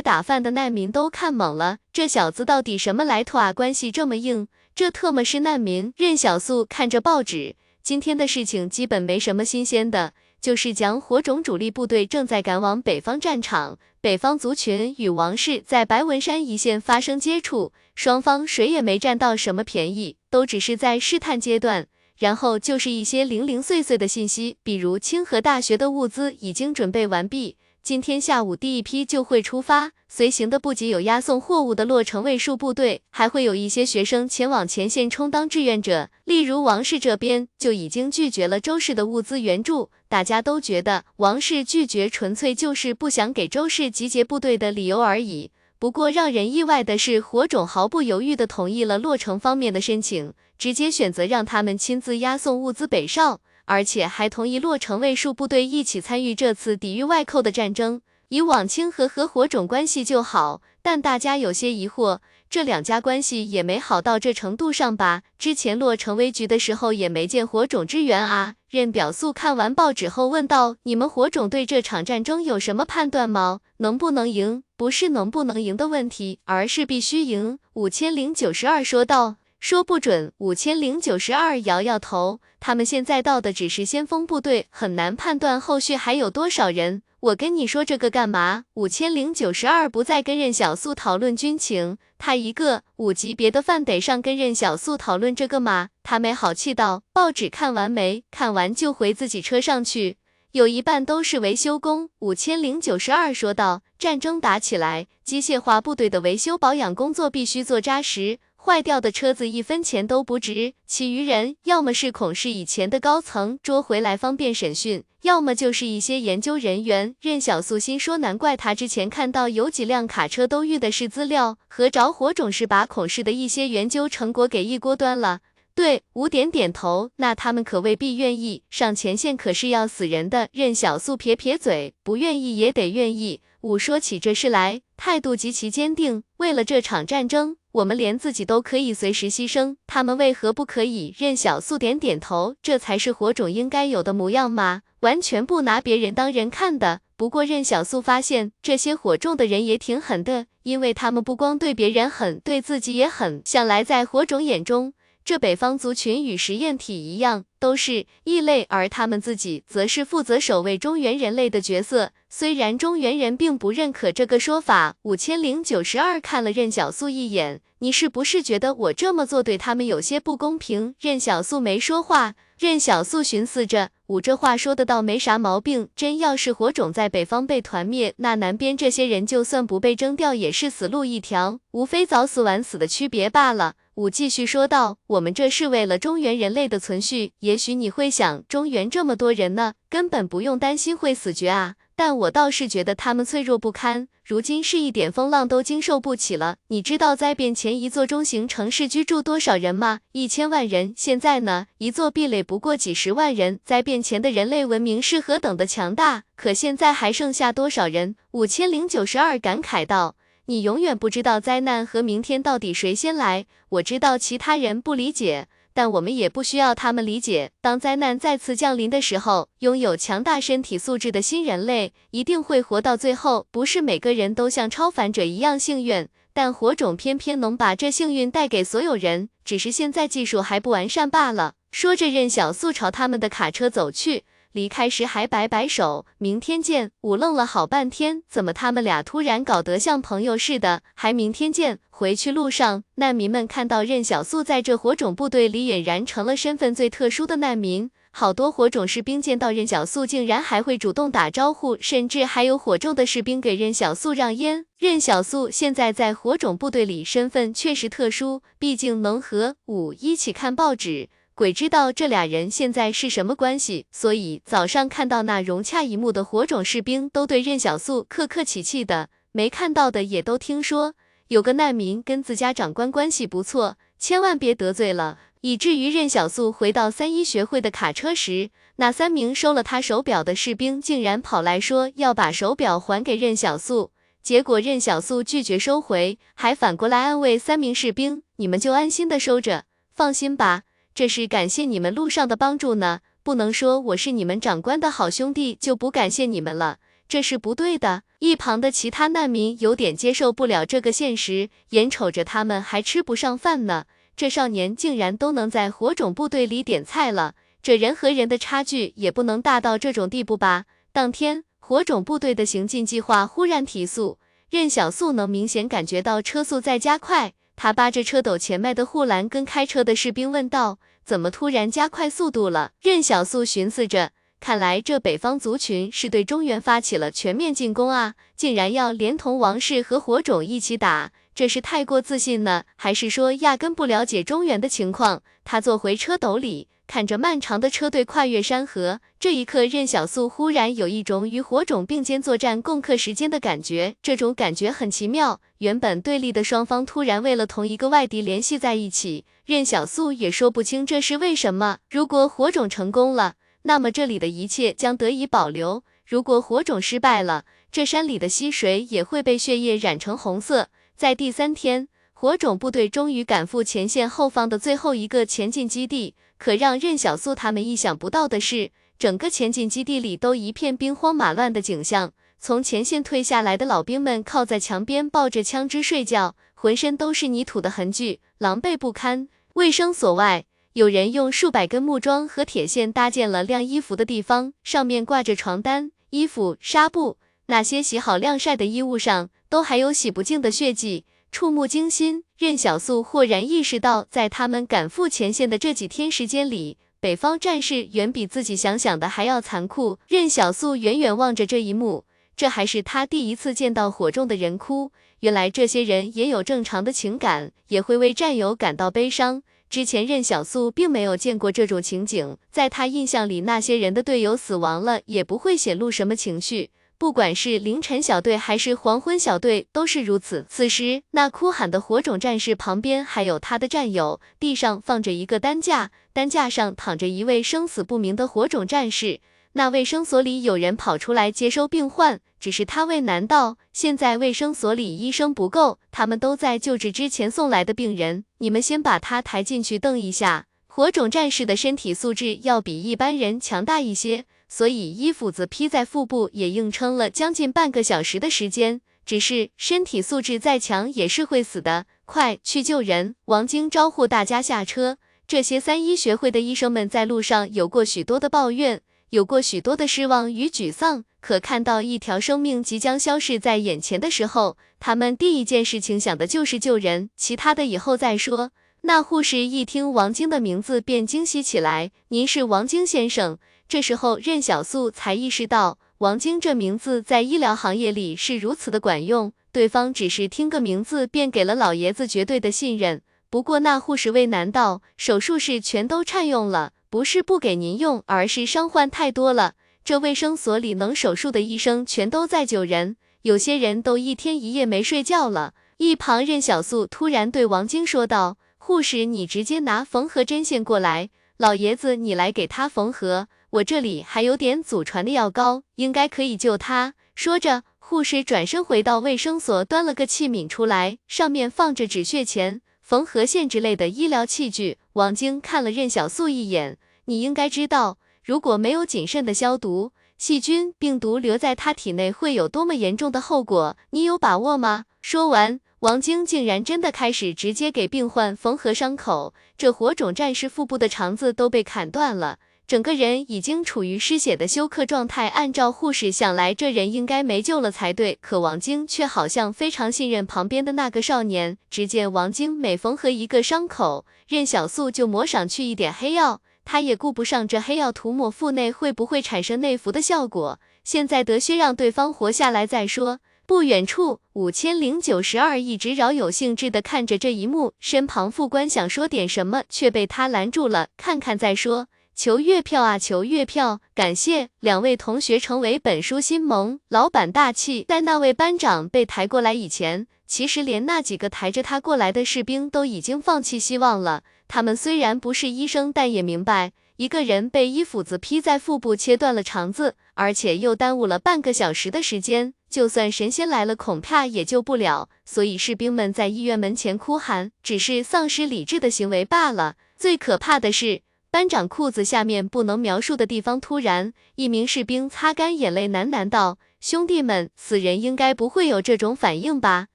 [0.00, 3.52] 打饭的难民都看懵了，这小子到底什么来头啊？
[3.52, 5.92] 关系这么硬，这特么是难民？
[5.96, 21.88] 任小素看着报纸，今天的事情基本没什么新鲜的，就是讲火种主力部队正在赶往北方战场，北方族群与王室在白文山一线发生接触，双方谁也没占到什么便宜，都只是在试探阶段。
[22.18, 27.56] 然后就是一些零零碎碎的信息，比如清河大学的物资已经准备完毕。
[27.84, 36.08] 今天下午第一批就会出发，随行的不仅有押送货物的洛城卫戍部队，还会有一些学生前往前线充当志愿者。
[36.22, 45.50] 例如王氏这边就已经拒绝了周氏的物资援助，大家都觉得王氏拒绝纯粹就是不想给周氏集结部队的理由而已。
[45.80, 53.40] 不过让人意外的是，火种毫不犹豫地同意了洛城方面的申请，直接选择让他们亲自押送物资北上。
[53.64, 58.02] 而且还同意洛城卫戍部队一起参与这次抵御外寇的战争。
[58.28, 65.20] 以往清河和火种关系就好，但大家有些疑惑，这两家关系也没好到这程度上吧？
[65.38, 68.54] 之前洛城危局的时候也没见火种支援啊。
[68.70, 73.60] 任表素看完报纸后问道：“你们火种对这场战争有什么判断吗？
[73.76, 74.62] 能不能赢？
[74.78, 79.36] 不是能不能赢的问题，而是必须赢。”五千零九十二说道。
[79.62, 87.02] 说不准，五千零九十二摇摇头，他们现在到的只是先锋部队，很难判断后续还有多少人。
[87.20, 88.64] 我跟你说这个干嘛？
[88.74, 95.90] 五千零九十二不再跟任小素讨论军情，他一个五级别的饭得上跟任小素讨论这个吗？
[96.02, 98.24] 他没好气道，报纸看完没？
[98.32, 100.16] 看完就回自己车上去，
[100.50, 102.08] 有一半都是维修工。
[102.18, 108.40] 五千零九十二说道，战争打起来，机械化部队的维修保养工作必须做扎实。
[108.64, 117.16] 坏掉的车子一分钱都不值，其余人要么是孔氏以前的高层捉回来方便审讯，要么就是一些研究人员。
[117.20, 125.40] 任小素心说，难怪他之前看到有几辆卡车都运的是资料和着火种，是把孔氏的一些研究成果给一锅端了。
[125.74, 130.48] 对，五点点头，那他们可未必愿意上前线，可是要死人的。
[130.52, 133.40] 任小素撇撇嘴，不愿意也得愿意。
[133.62, 137.56] 五说起这事来，态度极其坚定，为了这场战争。
[137.72, 141.14] 我们连自己都可以随时牺牲，他们为何不可以？
[141.16, 144.82] 任小素点点头，这才是火种应该有的模样吗？
[145.00, 147.00] 完全不拿别人当人看的。
[147.16, 153.40] 不过任小素发现，这些火种的人也挺狠的，因为他们不光对别人狠，对自己也狠。
[153.46, 154.92] 想来在火种眼中，
[155.24, 162.10] 这北方族群与实验体一样，都是异类，而他们自己则是负责守卫中原人类的角色。
[162.28, 170.94] 虽然中原人并不认可这个说法，五千零九十二看了任小素一眼，你是不是觉得我这么做对他们有些不公平？
[170.98, 172.34] 任小素没说话。
[172.58, 175.88] 任小素寻思着，我这话说的倒没啥毛病。
[175.96, 183.74] 真要是火种在北方被团灭，那南边这些人就算不被征调，也是死路一条，无非早死晚死的区别罢了。
[183.94, 187.32] 武继续说道：“我们这是为了中原人类的存续。
[187.40, 191.74] 也许你会想，中原这么多人呢，根本不用担心会死绝啊。
[191.94, 196.56] 但我倒是觉得他们脆弱不堪，如今是一点风浪都经受不起了。
[196.68, 200.00] 你知道灾变前一座中型城市居住多少人吗？
[200.12, 200.94] 一千万人。
[200.96, 203.60] 现在呢，一座壁垒不过几十万人。
[203.62, 208.16] 灾变前的人类文明是何等的强大，可现在还剩下多少人？
[208.30, 213.46] 五千零九十二感慨道。”你永远不知道灾难和明天到底谁先来。
[213.68, 217.52] 我知道其他人不理解，但我们也不需要他们理解。
[217.60, 223.46] 当灾难再次降临的时候，拥有强大身体素质的新人类一定会活到最后。
[223.52, 231.54] 不是每个人都像超凡者一样幸运，但火种偏偏能把这幸运带给所有人，只是现在技术还不完善罢了。
[231.70, 234.24] 说着，任小素朝他们的卡车走去。
[234.52, 236.90] 离开时还摆摆手，明天见。
[237.00, 240.82] 我愣了好半天，怎么他们俩突然搞得像朋友似的？
[240.94, 241.78] 还明天见。
[241.88, 247.90] 回去路上，难民们看到任小素在这火种部队里俨然成了身份最特殊的难民。
[248.14, 254.66] 好多火种士兵见到任小素，竟然还会主动打招呼，甚至还有火种的士兵给任小素让烟。
[254.78, 261.08] 任小素现在在火种部队里身份确实特殊，毕竟能和五一起看报纸。
[261.34, 270.94] 鬼知道这俩人现在是什么关系，所以早上看到那融洽一幕的火种士兵都对任小素客客气气的，没看到的也都听说
[271.28, 275.18] 有个难民跟自家长官关系不错，千万别得罪了。
[275.40, 283.90] 以至于任小素回到三一学会的卡车时，那三名收了他手表的士兵竟然跑来说要把手表还给任小素，
[284.22, 290.62] 结果任小素拒绝收回，还反过来安慰三名士兵：“你们就安心的收着，放心吧，
[290.94, 296.78] 这是感谢你们路上的帮助呢，不能说我是你们长官的好兄弟就不感谢你们了，
[297.08, 303.86] 这是不对的。”一旁的其他难民有点接受不了这个现实，眼瞅着他们还吃不上饭呢。
[304.14, 310.66] 这少年竟然都能在火种部队里点菜了，这人和人的差距也不能大到这种地步吧？
[310.92, 314.18] 当天，火种部队的行进计划忽然提速，
[314.50, 317.32] 任小素能明显感觉到车速在加快。
[317.56, 324.10] 他扒着车斗前迈的护栏，跟开车的士兵问道：“怎么突然加快速度了？”任小素寻思着，
[324.40, 331.12] 看来这北方族群是对中原发起了全面进攻啊，竟然要连同王室和火种一起打。
[331.34, 335.22] 这是太过自信呢，还是说压根不了解中原的情况？
[335.44, 339.00] 他坐回车斗里，看着漫长的车队跨越山河。
[339.18, 343.96] 这一刻，任小素忽然有一种与火种并肩作战、共克时间的感觉。
[344.02, 345.40] 这种感觉很奇妙。
[345.56, 351.78] 原本对立的双方突然为了同一个外敌联系在一起，任小素也说不清这是为什么。
[351.88, 360.68] 如果火种成功了，那么这里的一切将得以保留；如果火种失败了，这山里的溪水也会被血液染成红色。
[360.94, 366.14] 在第三天，火种部队终于赶赴前线后方的最后一个前进基地。
[366.42, 372.12] 可让任小素他们意想不到的是，整个前进基地里都一片兵荒马乱的景象。
[372.40, 379.28] 从前线退下来的老兵们靠在墙边，抱着枪支睡觉，浑身都是泥土的痕迹，狼狈不堪。
[379.54, 387.18] 卫生所外，有人用数百根木桩和铁线搭建了晾衣服的地方，上面挂着床单、衣服、纱布。
[387.46, 389.30] 那些洗好晾晒的衣物上。
[389.52, 392.22] 都还有洗不净的血迹，触目惊心。
[392.38, 399.98] 任小素豁然意识到，在他们赶赴前线的这几天时间里，北方战事远比自己想象的还要残酷。
[400.06, 402.04] 任小素远远望着这一幕，
[402.36, 404.92] 这还是他第一次见到火中的人哭。
[405.20, 409.42] 原来这些人也有正常的情感，也会为战友感到悲伤。
[409.70, 416.68] 之前任小素并没有见过这种情景，在他印象里，那些人的队友死亡了，也不会显露什么情绪。
[417.02, 420.46] 不管是凌晨小队还是黄昏小队，都是如此。
[420.48, 429.18] 此时，那哭喊的火种战士旁边还有他的战友，地上放着一个担架，担架上躺着一位生死不明的火种战士。
[429.54, 435.80] 那卫生所里有人跑出来接收病患，只是他为难道现在卫生所里医生不够？
[435.90, 440.46] 他们都在救治之前送来的病人，你们先把他抬进去瞪一下。
[440.68, 444.24] 火种战士的身体素质要比一般人强大一些。
[444.54, 448.82] 所以衣服子披在腹部也硬撑了将近半个小时的时间。
[449.06, 451.86] 只是身体素质再强也是会死的。
[452.04, 453.14] 快去救人！
[453.24, 454.98] 王晶招呼大家下车。
[455.26, 461.06] 这些三一学会的医生们在路上有过许多的抱怨，有过许多的失望与沮丧。
[461.22, 468.50] 可看到一条生命即将消逝在眼前的时候，他们第一件事情想的就是救人，其他的以后再说。
[468.82, 473.38] 那护士一听王晶的名字便惊喜起来：“您是王晶先生？”
[473.72, 479.32] 这时候，任小素才意识到王晶这名字在医疗行业里是如此的管用。
[479.50, 483.00] 对方只是听个名字，便给了老爷子绝对的信任。
[483.30, 489.54] 不过那护士为难道手术室全都占用了，不是不给您用，而是伤患太多了。
[489.82, 495.54] 这卫生所里能手术的医生全都在救人，有些人都一天一夜没睡觉了。
[495.78, 501.08] 一旁任小素突然对王晶说道：“护士，你直接拿缝合针线过来，
[501.38, 506.94] 老爷子你来给他缝合。”我这里还有点祖传的药膏，应该可以救他。
[507.14, 514.78] 说着，护士转身回到卫生所，端了个器皿出来，上面放着止血钳、缝合线之类的医疗器具。
[514.94, 524.86] 王晶看了任小素一眼，你应该知道，如果没有谨慎的消毒，细菌、病毒留在他体内会有多么严重的后果，你有把握吗？
[525.02, 529.34] 说完，王晶竟然真的开始直接给病患缝合伤口。
[529.58, 532.38] 这火种战士腹部的肠子都被砍断了。
[532.66, 538.18] 整个人已经处于失血的休克状态，按照护士想来，这人应该没救了才对。
[538.22, 541.58] 可王晶却好像非常信任旁边的那个少年。
[541.68, 553.18] 只见王晶每缝合一个伤口，任小素就抹上去一点黑药，他也顾不上这黑药涂抹腹内会不会产生内服的效果，现在得先让对方活下来再说。
[553.44, 560.88] 不远处，五千零九十二一直饶有兴致地看着这一幕，身旁副官想说点什么，却被他拦住了。
[560.96, 561.88] 看看再说。
[562.14, 563.80] 求月票啊，求月票！
[563.94, 567.86] 感谢两位同学成为本书新盟，老板大气。
[567.88, 574.22] 在那位班长被抬过来以前，其实连那几个抬着他过来的士兵都已经放弃希望了。
[574.46, 585.08] 他们虽然不是医生，但也明白，一个人被一斧子劈在腹部，切断了肠子，而且又耽误了半个小时的时间，就算神仙来了，恐怕也救不了。
[585.24, 589.76] 所以士兵们在医院门前哭喊，只是丧失理智的行为罢了。
[589.96, 591.00] 最可怕的是。
[591.32, 599.86] 班长裤子下面不能描述的地方，突然，一名士兵擦干眼泪，喃喃道：“兄弟们，死人应该不会有这种反应吧？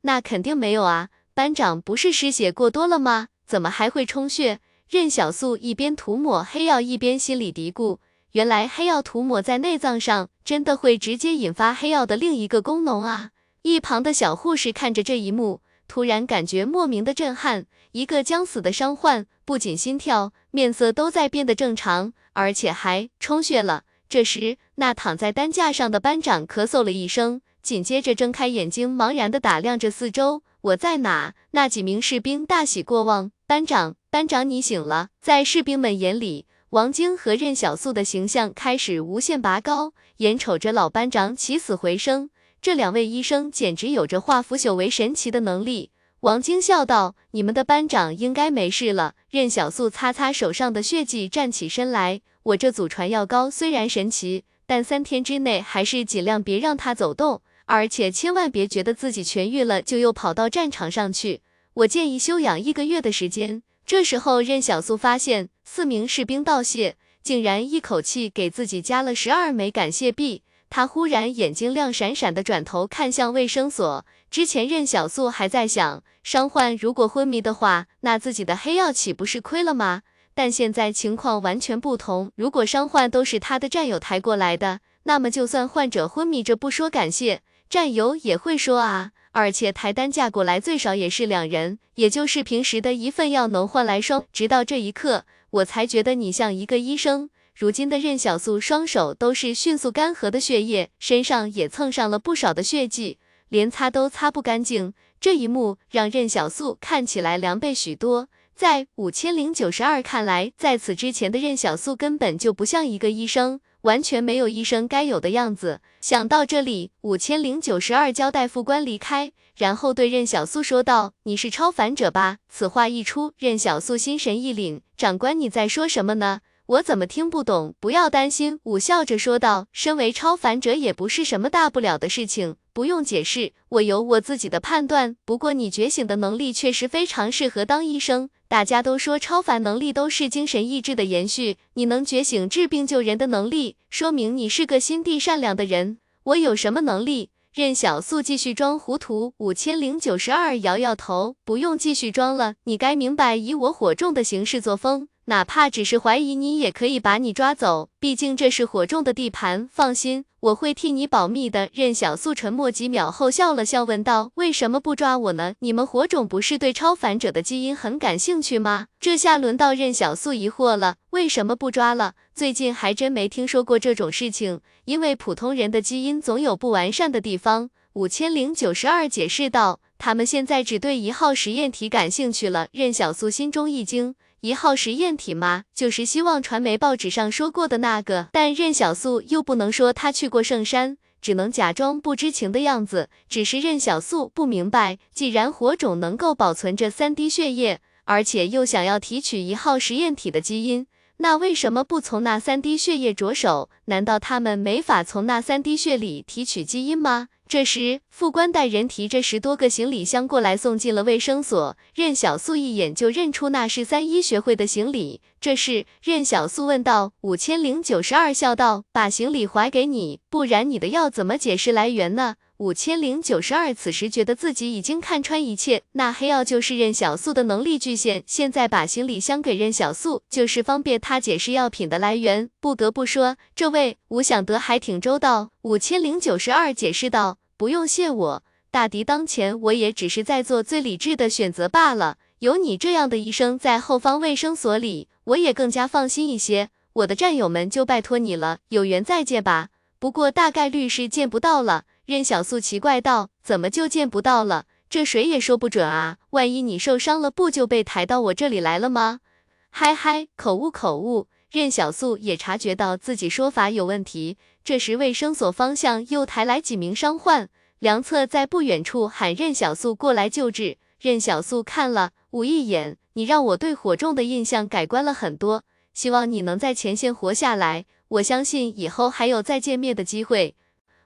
[0.00, 1.10] 那肯定没有啊！
[1.32, 3.28] 班长不是失血过多了吗？
[3.46, 4.58] 怎么还会充血？”
[4.90, 7.98] 任小素一边涂抹黑药，一边心里嘀咕：
[8.32, 13.30] 原来黑药涂抹在内脏上，真的会直接引发黑药的另一个功能啊！
[13.62, 15.60] 一旁的小护士看着这一幕。
[15.90, 23.82] 突然感觉莫名的震撼，一个将死的伤患，不仅心跳、面色都在变得正常，而且还充血了。
[24.08, 30.44] 这时，那躺在担架上的班长咳嗽了一声，紧接着睁开眼睛，茫然地打量着四周。
[30.60, 31.34] 我在哪？
[31.50, 33.32] 那几名士兵大喜过望。
[33.48, 35.08] 班长，班长，你醒了。
[35.20, 42.30] 在士兵们眼里，王晶和任小素的形象开始无限拔高，眼瞅着老班长起死回生。
[42.62, 45.90] 这两位医生简直有着化腐朽为神奇的能力。
[46.20, 61.40] 王晶笑道：“你们的班长应该没事了。”任小素擦擦手上的血迹，站起身来：“我这祖传药膏虽然神奇，但三天之内还是尽量别让他走动，而且千万别觉得自己痊愈了就又跑到战场上去。
[61.72, 70.42] 我建议休养一个月的时间。”这时候，任小素发现四名士兵道谢，竟然一口气给自己加了十二枚感谢币。
[70.70, 74.06] 他忽然眼睛亮闪闪的，转头看向卫生所。
[74.30, 80.02] 之前任小素还在想，伤患如果昏迷的话，那自己的黑药岂不是亏了吗？
[80.32, 89.10] 但现在情况完全不同，如果伤患都是他的战友抬过来的，那么就算患者昏迷着不说感谢，战友也会说啊。
[89.32, 94.24] 而且抬担架过来最少也是两人，也就是平时的一份药能换来双。
[94.32, 97.30] 直到这一刻，我才觉得你像一个医生。
[97.54, 104.94] 如今的任小素双手都是迅速干涸的血液，身上也蹭上了不少的血迹，连擦都擦不干净。
[105.20, 108.28] 这一幕让任小素看起来凉狈许多。
[108.54, 115.80] 在五千零九十二看来，在此之前的任小素根本就不像一个医生，完全没有医生该有的样子。
[116.00, 126.40] 想到这里，五千零九十二交代副官离开，然后对任小素说道：“你是超凡者吧？”此话一出，任小素心神一凛：“长官，你在说什么呢？”
[126.70, 127.74] 我怎么听不懂？
[127.80, 129.66] 不要担心，武笑着说道。
[129.72, 135.16] 身为超凡者也不是什么大不了的事情，不用解释，我有我自己的判断。
[135.24, 138.30] 不过你觉醒的能力确实非常适合当医生。
[138.46, 145.98] 大家都说超凡能力都是精神意志的延续，你能觉醒治病救人的能力，说明你是个心地善良的人。
[146.22, 147.30] 我有什么能力？
[147.52, 149.34] 任小素继续装糊涂。
[149.38, 155.08] 五千零九十二摇摇头，不用继续装了，你该明白以我火种的行事作风。
[155.24, 157.88] 哪怕只是怀疑你，也可以把你抓走。
[157.98, 159.68] 毕竟这是火种的地盘。
[159.72, 161.68] 放心，我会替你保密的。
[161.74, 165.54] 任小素沉默几秒后笑了笑，问道：“为什么不抓我呢？
[165.60, 172.14] 你们火种不是对超凡者的基因很感兴趣吗？”这下轮到任小素疑惑了，为什么不抓了？
[172.34, 174.60] 最近还真没听说过这种事情。
[174.86, 177.70] 因为普通人的基因总有不完善的地方。
[177.92, 184.14] 五千零九十二解释道：“他们现在只对一号实验体感兴趣了。”任小素心中一惊。
[184.42, 185.64] 一号实验体吗？
[185.74, 188.28] 就是希望传媒报纸上说过的那个。
[188.32, 193.10] 但任小素又不能说他去过圣山，只能假装不知情的样子。
[193.28, 200.86] 只是任小素不明白，既然火种能够保存着三滴血液，而且又想要提取一号实验体的基因，
[201.18, 203.68] 那为什么不从那三滴血液着手？
[203.84, 207.28] 难道他们没法从那三滴血里提取基因吗？
[207.50, 211.76] 这时，副官带人提着十多个行李箱过来，送进了卫生所。
[211.96, 215.20] 任小素一眼就认出那是三医学会的行李。
[215.40, 217.10] 这是任小素问道。
[217.22, 228.22] 五千零九十二笑道：“把行李还给你，不然你的药怎么解释来源呢？”五千零九十二此时觉得自己已经看穿一切，那黑药就是任小素的能力巨献。
[228.28, 232.48] 现在把行李箱给任小素，就是方便他解释药品的来源。
[232.60, 235.50] 不得不说，这位吴想德还挺周到。
[235.62, 237.38] 五千零九十二解释道。
[237.60, 242.16] 不用谢我，大敌当前，我也只是在做最理智的选择罢了。
[242.38, 246.70] 有你这样的医生在后方卫生所里，我也更加放心一些。
[246.94, 249.68] 我的战友们就拜托你了，有缘再见吧。
[249.98, 251.84] 不过大概率是见不到了。
[252.06, 254.64] 任小素奇怪道：“怎么就见不到了？
[254.88, 256.16] 这谁也说不准啊！
[256.30, 259.20] 万一你受伤了，不就被抬到我这里来了吗？”
[259.68, 261.28] 嗨嗨，口误口误。
[261.50, 264.38] 任小素也察觉到自己说法有问题。
[264.62, 267.48] 这时卫生所方向又抬来几名伤患，
[267.78, 270.78] 梁策在不远处喊任小素过来救治。
[271.00, 277.86] 任小素看了武一眼，你让我对火种的印象改观了很多，希望你能在前线活下来。
[278.08, 280.56] 我相信以后还有再见面的机会。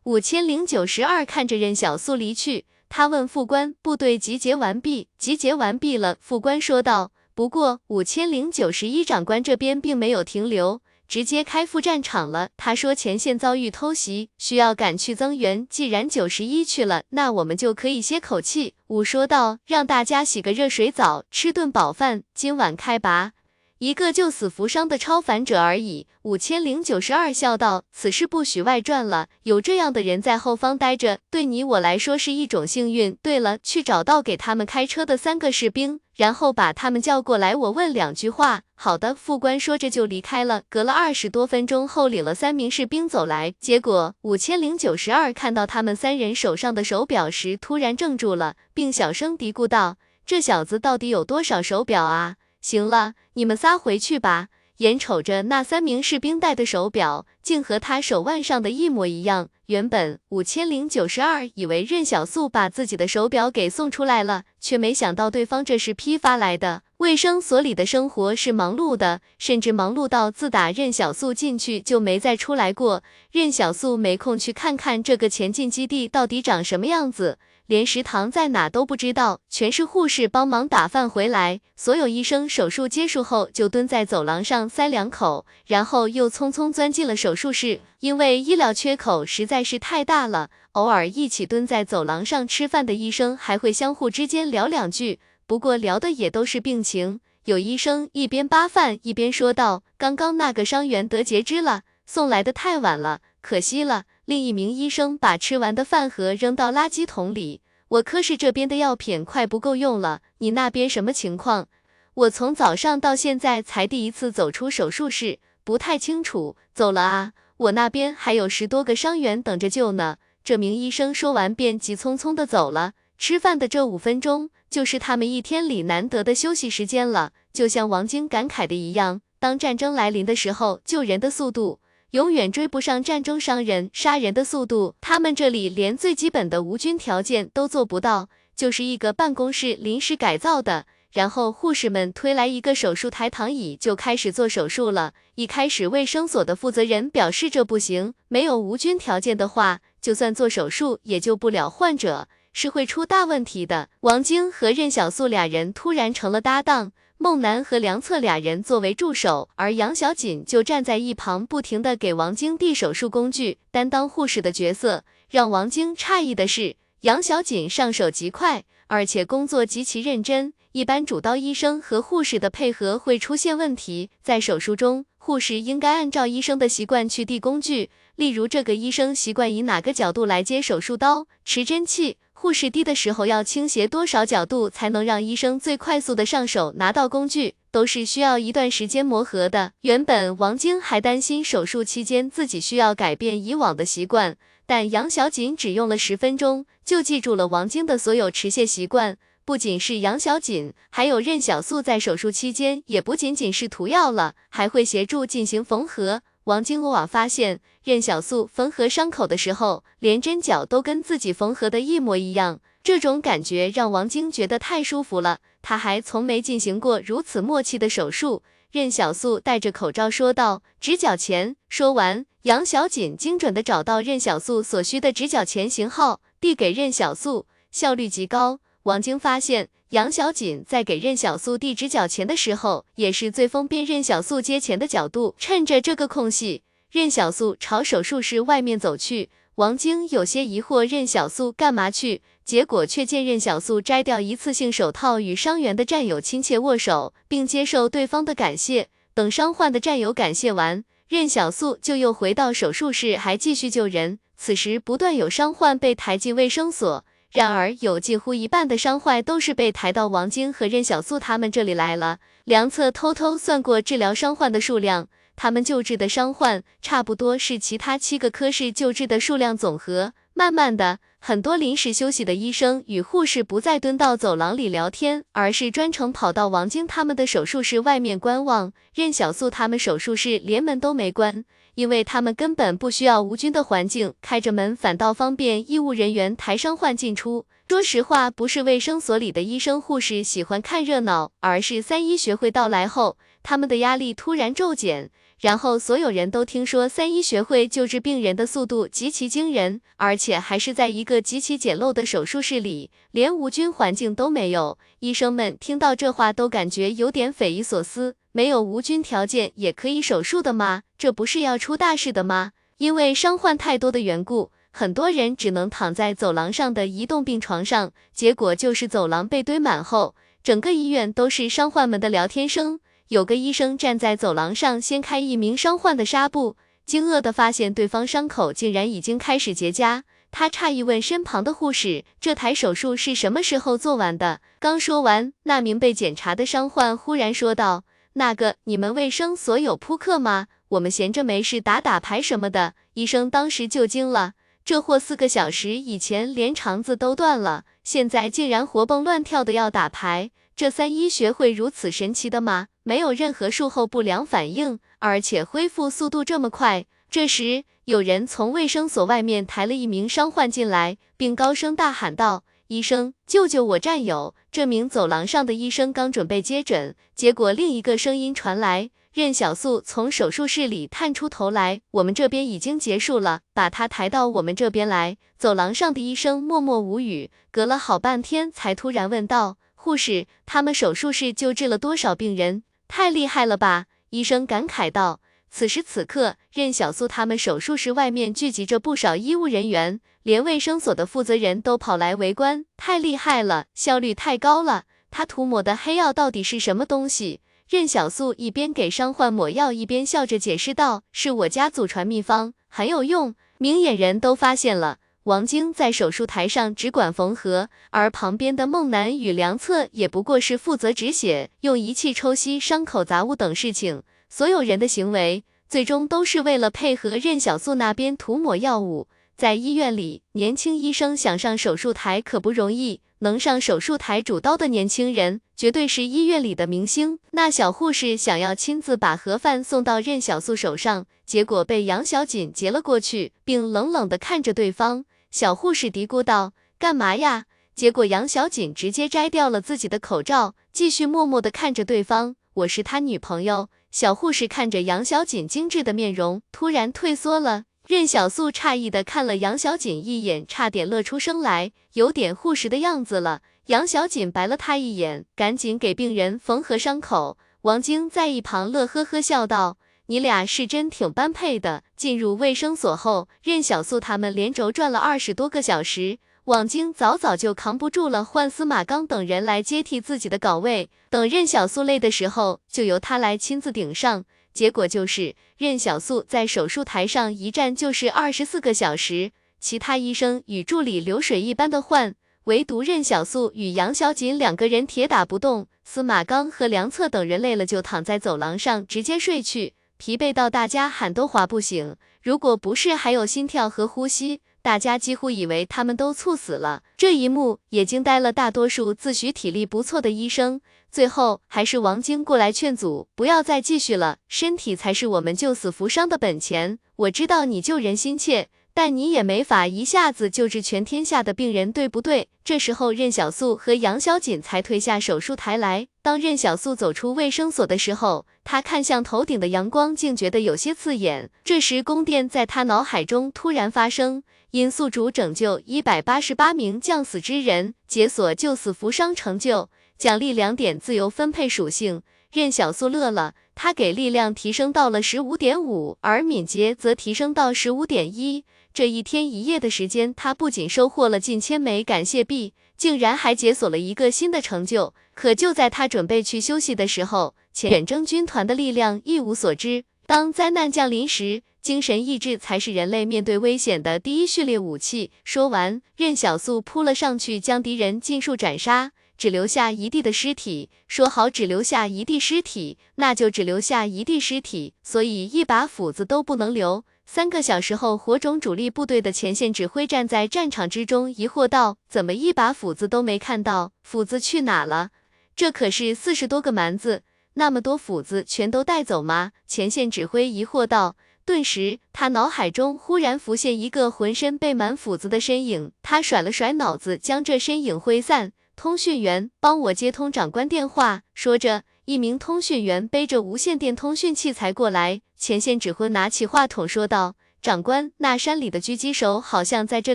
[0.03, 6.17] 五千零九十二看着任小素离去，他问副官：“部队集结完毕？”集结完毕了。
[6.21, 7.13] 副官说道。
[7.37, 12.49] 不过五千零九十一长官这边并没有停留，直接开赴战场了。
[12.57, 15.67] 他说前线遭遇偷袭，需要赶去增援。
[15.69, 18.75] 既然九十一去了，那我们就可以歇口气。
[18.89, 23.33] 五说道：“让大家洗个热水澡，吃顿饱饭，今晚开拔。”
[23.79, 26.07] 一个救死扶伤的超凡者而已。
[26.23, 29.29] 五千零九十二笑道：“此事不许外传了。
[29.43, 33.19] 有这样的人在后方待着，对你我来说是一种幸运。
[33.21, 40.62] 对了，去找到给他们开车的三个士兵，然后把他们叫过来，我问两句话。”好的，副官说着就离开了。
[40.69, 49.97] 隔了二十多分钟后，领了三名士兵走来，结果五千零九十二看到他们三人手上的手表时，突然怔住了，并小声嘀咕道
[50.27, 54.49] ：“这小子到底有多少手表啊？”行了，你们仨回去吧。
[54.79, 59.49] 眼瞅着那三名士兵戴的手表，竟和他手腕上的一模一样。
[59.66, 66.83] 原本五千零九十二以为任小素把自己的手表给送出来了，却没想到对方这是批发来的。
[66.99, 73.03] 卫生所里的生活是忙碌的，甚至忙碌到自打任小素进去就没再出来过。
[73.31, 77.39] 任小素没空去看看这个前进基地到底长什么样子。
[77.67, 81.61] 连食堂在哪都不知道，全是护士帮忙打饭回来。
[81.77, 87.81] 所有医生手术结束后就蹲在走廊上塞两口，然后又匆匆钻进了手术室。
[88.01, 97.21] 因为医疗缺口实在是太大了，偶尔一起蹲在走廊上吃饭的医生还会相互之间聊两句，不过聊的也都是病情。
[97.47, 107.61] 有医生一边扒饭一边说道：“刚刚那个伤员得截肢了，送来的太晚了，可惜了。”另一名医生把吃完的饭盒扔到垃圾桶里。
[107.89, 111.68] 我科室这边的药品快不够用了，你那边什么情况？
[112.14, 116.57] 我从早上到现在才第一次走出手术室，不太清楚。
[116.72, 120.16] 走了啊，我那边还有十多个伤员等着救呢。
[120.43, 122.93] 这名医生说完便急匆匆的走了。
[123.18, 127.33] 吃饭的这五分钟，就是他们一天里难得的休息时间了。
[127.53, 131.81] 就像王晶感慨的一样，当战争来临的时候，救人的速度。
[132.15, 145.12] 永远追不上战争伤人、杀人的速度，他们这里连最基本的无菌条件都做不到，就是一个办公室临时改造的，然后护士们推来一个手术台躺椅就开始做手术了。
[145.35, 153.89] 一开始卫生所的负责人表示这不行，没有无菌条件的话，就算做手术也救不了患者，是会出大问题的。
[154.03, 156.93] 王晶和任小素俩人突然成了搭档。
[157.17, 165.05] 孟楠和梁策俩人作为助手，而杨小锦就站在一旁，不停的给王晶递手术工具，担当护士的角色。
[165.31, 170.53] 让王晶诧异的是，杨小锦上手极快，而且工作极其认真。
[170.73, 182.19] 一般主刀医生和护士的配合会出现问题，在手术中，护士应该按照医生的习惯去递工具，例如这个医生习惯以哪个角度来接手术刀、持针器。
[182.45, 189.72] 护士低的时候要倾斜多少角度才能让医生最快速的上手拿到工具，都是需要一段时间磨合的。
[189.80, 194.36] 原本王晶还担心手术期间自己需要改变以往的习惯，
[194.66, 199.16] 但杨小锦只用了十分钟就记住了王晶的所有持械习惯。
[199.47, 206.20] 不仅是杨小锦，还有任小素在手术期间也不仅仅是涂药了，还会协助进行缝合。
[206.45, 215.38] 王晶过往发现，任小素缝合伤口的时候，连针脚都跟自己缝合的一模一样，这种感觉让王晶觉得太舒服了。
[215.62, 218.42] 他还从没进行过如此默契的手术。
[218.70, 228.61] 任小素戴着口罩说道：“直角钳。”说完，杨小锦精准的找到任小素所需的直角钳型号，递给任小素，效率极高。
[228.82, 229.70] 王晶发现。
[229.95, 235.36] 杨小锦在给任小素递直角钱的时候，也是最方便任小素接钱的角度。
[235.38, 239.30] 趁着这个空隙，任小素朝手术室外面走去。
[239.55, 242.22] 王晶有些疑惑，任小素干嘛去？
[242.45, 248.88] 结果却见任小素摘掉一次性手套，与伤员的战友亲切握手，并接受对方的感谢。
[249.14, 254.18] 等伤患的战友感谢完，任小素就又回到手术室，还继续救人。
[254.36, 257.05] 此时，不断有伤患被抬进卫生所。
[257.35, 262.18] 然而，有近乎一半的伤患都是被抬到王晶和任小素他们这里来了。
[262.45, 270.12] 梁策偷偷算过治疗伤患的数量，他们救治的伤患差不多是其他七个科室救治的数量总和。
[270.32, 278.72] 慢慢的，很多临时休息的医生与护士不再蹲到走廊里聊天，而是专程跑到王晶他们的手术室外面观望。
[278.95, 281.45] 任小素他们手术室连门都没关，
[281.75, 287.47] 因为他们根本不需要无菌的环境，开着门反倒方便医务人员抬伤患进出。
[287.66, 295.11] 说实话，不是卫生所里的医生护士喜欢看热闹，而是三一学会到来后，他们的压力突然骤减。
[295.41, 304.79] 然后所有人都听说三一学会救治病人的速度极其惊人，而且还是在一个极其简陋的手术室里，连无菌环境都没有。
[305.01, 310.82] 医生们听到这话都感觉有点匪夷所思，没有无菌条件也可以手术的吗？
[310.99, 312.51] 这不是要出大事的吗？
[312.78, 322.80] 因为伤患太多的缘故，很多人只能躺在走廊上的移动病床上，结果就是走廊被堆满后，整个医院都是伤患们的聊天声。
[323.07, 330.03] 有个医生站在走廊上掀开一名伤患的纱布，惊愕地发现对方伤口竟然已经开始结痂。
[330.32, 337.85] 他诧异问身旁的护士：“这台手术是什么时候做完的？”刚说完，那名被检查的伤患忽然说道
[338.15, 340.47] ：“那个，你们卫生所有扑克吗？
[340.69, 344.35] 我们闲着没事打打牌什么的。”医生当时就惊了，
[344.65, 350.31] 这货四个小时以前连肠子都断了，现在竟然活蹦乱跳的要打牌。
[350.55, 352.69] 这三医学会如此神奇的吗？
[352.85, 356.87] 没有任何术后不良反应，而且恢复速度这么快。
[357.11, 383.87] 这时，有人从卫生所外面抬了一名伤患进来，并高声大喊道：“医生，救救我战友！”这名走廊上的医生刚准备接诊，结果另一个声音传来：“任小素从手术室里探出头来，我们这边已经结束了，把他抬到我们这边来。”走廊上的医生默默无语，隔了好半天才突然问道：“护士，他们手术室救治了多少病人？”太厉害了吧！
[384.11, 385.21] 医生感慨道。
[385.57, 392.65] 此时此刻，任小素他们手术室外面聚集着不少医务人员，连卫生所的负责人都跑来围观。
[392.77, 394.83] 太厉害了，效率太高了！
[395.13, 397.39] 他涂抹的黑药到底是什么东西？
[397.69, 404.99] 任小素一边给伤患抹药，一边笑着解释道：“是我家祖传秘方，很有用。”明眼人都发现了。
[405.23, 414.03] 王晶在手术台上只管缝合，而旁边的孟楠与梁策也不过是负责止血、用仪器抽吸伤口杂物等事情。
[414.37, 419.07] 所有人的行为最终都是为了配合任小素那边涂抹药物。
[419.37, 427.20] 在医院里，年轻医生想上手术台可不容易，能上手术台主刀的年轻人绝对是医院里的明星。
[427.30, 435.05] 那小护士想要亲自把盒饭送到任小素手上，结果被杨小锦截了过去，并冷冷地看着对方。
[435.30, 437.45] 小护士嘀咕道：“干嘛呀？”
[437.76, 442.35] 结果杨小锦直接摘掉了自己的口罩，继续默默地看着对方。
[442.55, 443.68] 我是他女朋友。
[443.95, 447.62] 小护士看着杨小锦精致的面容，突然退缩了。
[447.86, 453.42] 任小素诧异的看了杨小锦一眼，差点乐出声来，有点护士的样子了。
[453.66, 457.38] 杨小锦白了他一眼，赶紧给病人缝合伤口。
[457.62, 459.76] 王晶在一旁乐呵呵笑道。
[460.07, 461.84] 你俩是真挺般配的。
[461.97, 470.90] 进入卫生所后，任小素他们连轴转了二十多个小时，网京早早就扛不住了，换司马刚等人来接替自己的岗位。
[471.09, 474.26] 等任小素累的时候，就由他来亲自顶上。
[474.53, 482.14] 结果就是任小素在手术台上一站就是二十四个小时，其他医生与助理流水一般的换，
[482.45, 485.66] 唯独任小素与杨小锦两个人铁打不动。
[485.82, 489.72] 司马刚和梁策等人累了就躺在走廊上直接睡去。
[489.97, 496.83] 疲惫到大家喊都划不醒，如果不是还有心跳和呼吸，大家几乎以为他们都猝死了。
[496.97, 500.62] 这一幕也惊呆了大多数自诩体力不错的医生。
[500.91, 506.79] 最后还是王晶过来劝阻，不要再继续了，身体才是我们救死扶伤的本钱。
[506.97, 508.49] 我知道你救人心切。
[508.77, 512.29] 但你也没法一下子救治全天下的病人，对不对？
[512.45, 515.87] 这时候，任小素和杨小锦才退下手术台来。
[516.03, 521.31] 当任小素走出卫生所的时候，他看向头顶的阳光，竟觉得有些刺眼。
[521.45, 524.25] 这时，宫殿在他脑海中突然发生：
[524.55, 532.03] 因宿主拯救一百八十八名将死之人，解锁救死扶伤成就，奖励两点自由分配属性。
[532.33, 538.45] 任小素乐了，他给力量提升到了十五点五，而敏捷则提升到十五点一。
[538.73, 544.95] 这一天一夜的时间，他不仅收获了近千枚感谢币，竟然还解锁了一个新的成就。
[545.15, 549.83] 可就在他准备去休息的时候，远征军团的力量一无所知。
[550.07, 555.11] 当灾难降临时，精神意志才是人类面对危险的第一序列武器。
[555.25, 560.69] 说完，任小素扑了上去，将敌人尽数斩杀，只留下一地的尸体。
[560.87, 566.85] 说好只留下一地尸体，那就只留下一地尸体，所以一把斧子都不能留。
[567.07, 573.73] 三个小时后，火种主力部队的前线指挥站在战场之中，疑惑道：“怎么一把斧子都没看到？
[573.83, 574.91] 斧子去哪了？
[575.35, 577.05] 这可是四十多个蛮子，
[577.35, 580.97] 那么多斧子全都带走吗？”前线指挥疑惑道。
[581.27, 588.33] 顿时，他脑海中忽然浮现一个浑身被满斧子的身影，他甩了甩脑子，将这身影挥散。
[588.57, 591.03] 通讯员，帮我接通长官电话。
[591.14, 595.01] 说着，一名通讯员背着无线电通讯器材过来。
[595.16, 599.95] 前线指挥拿起话筒说道：“长官，那山里的狙击手好像在这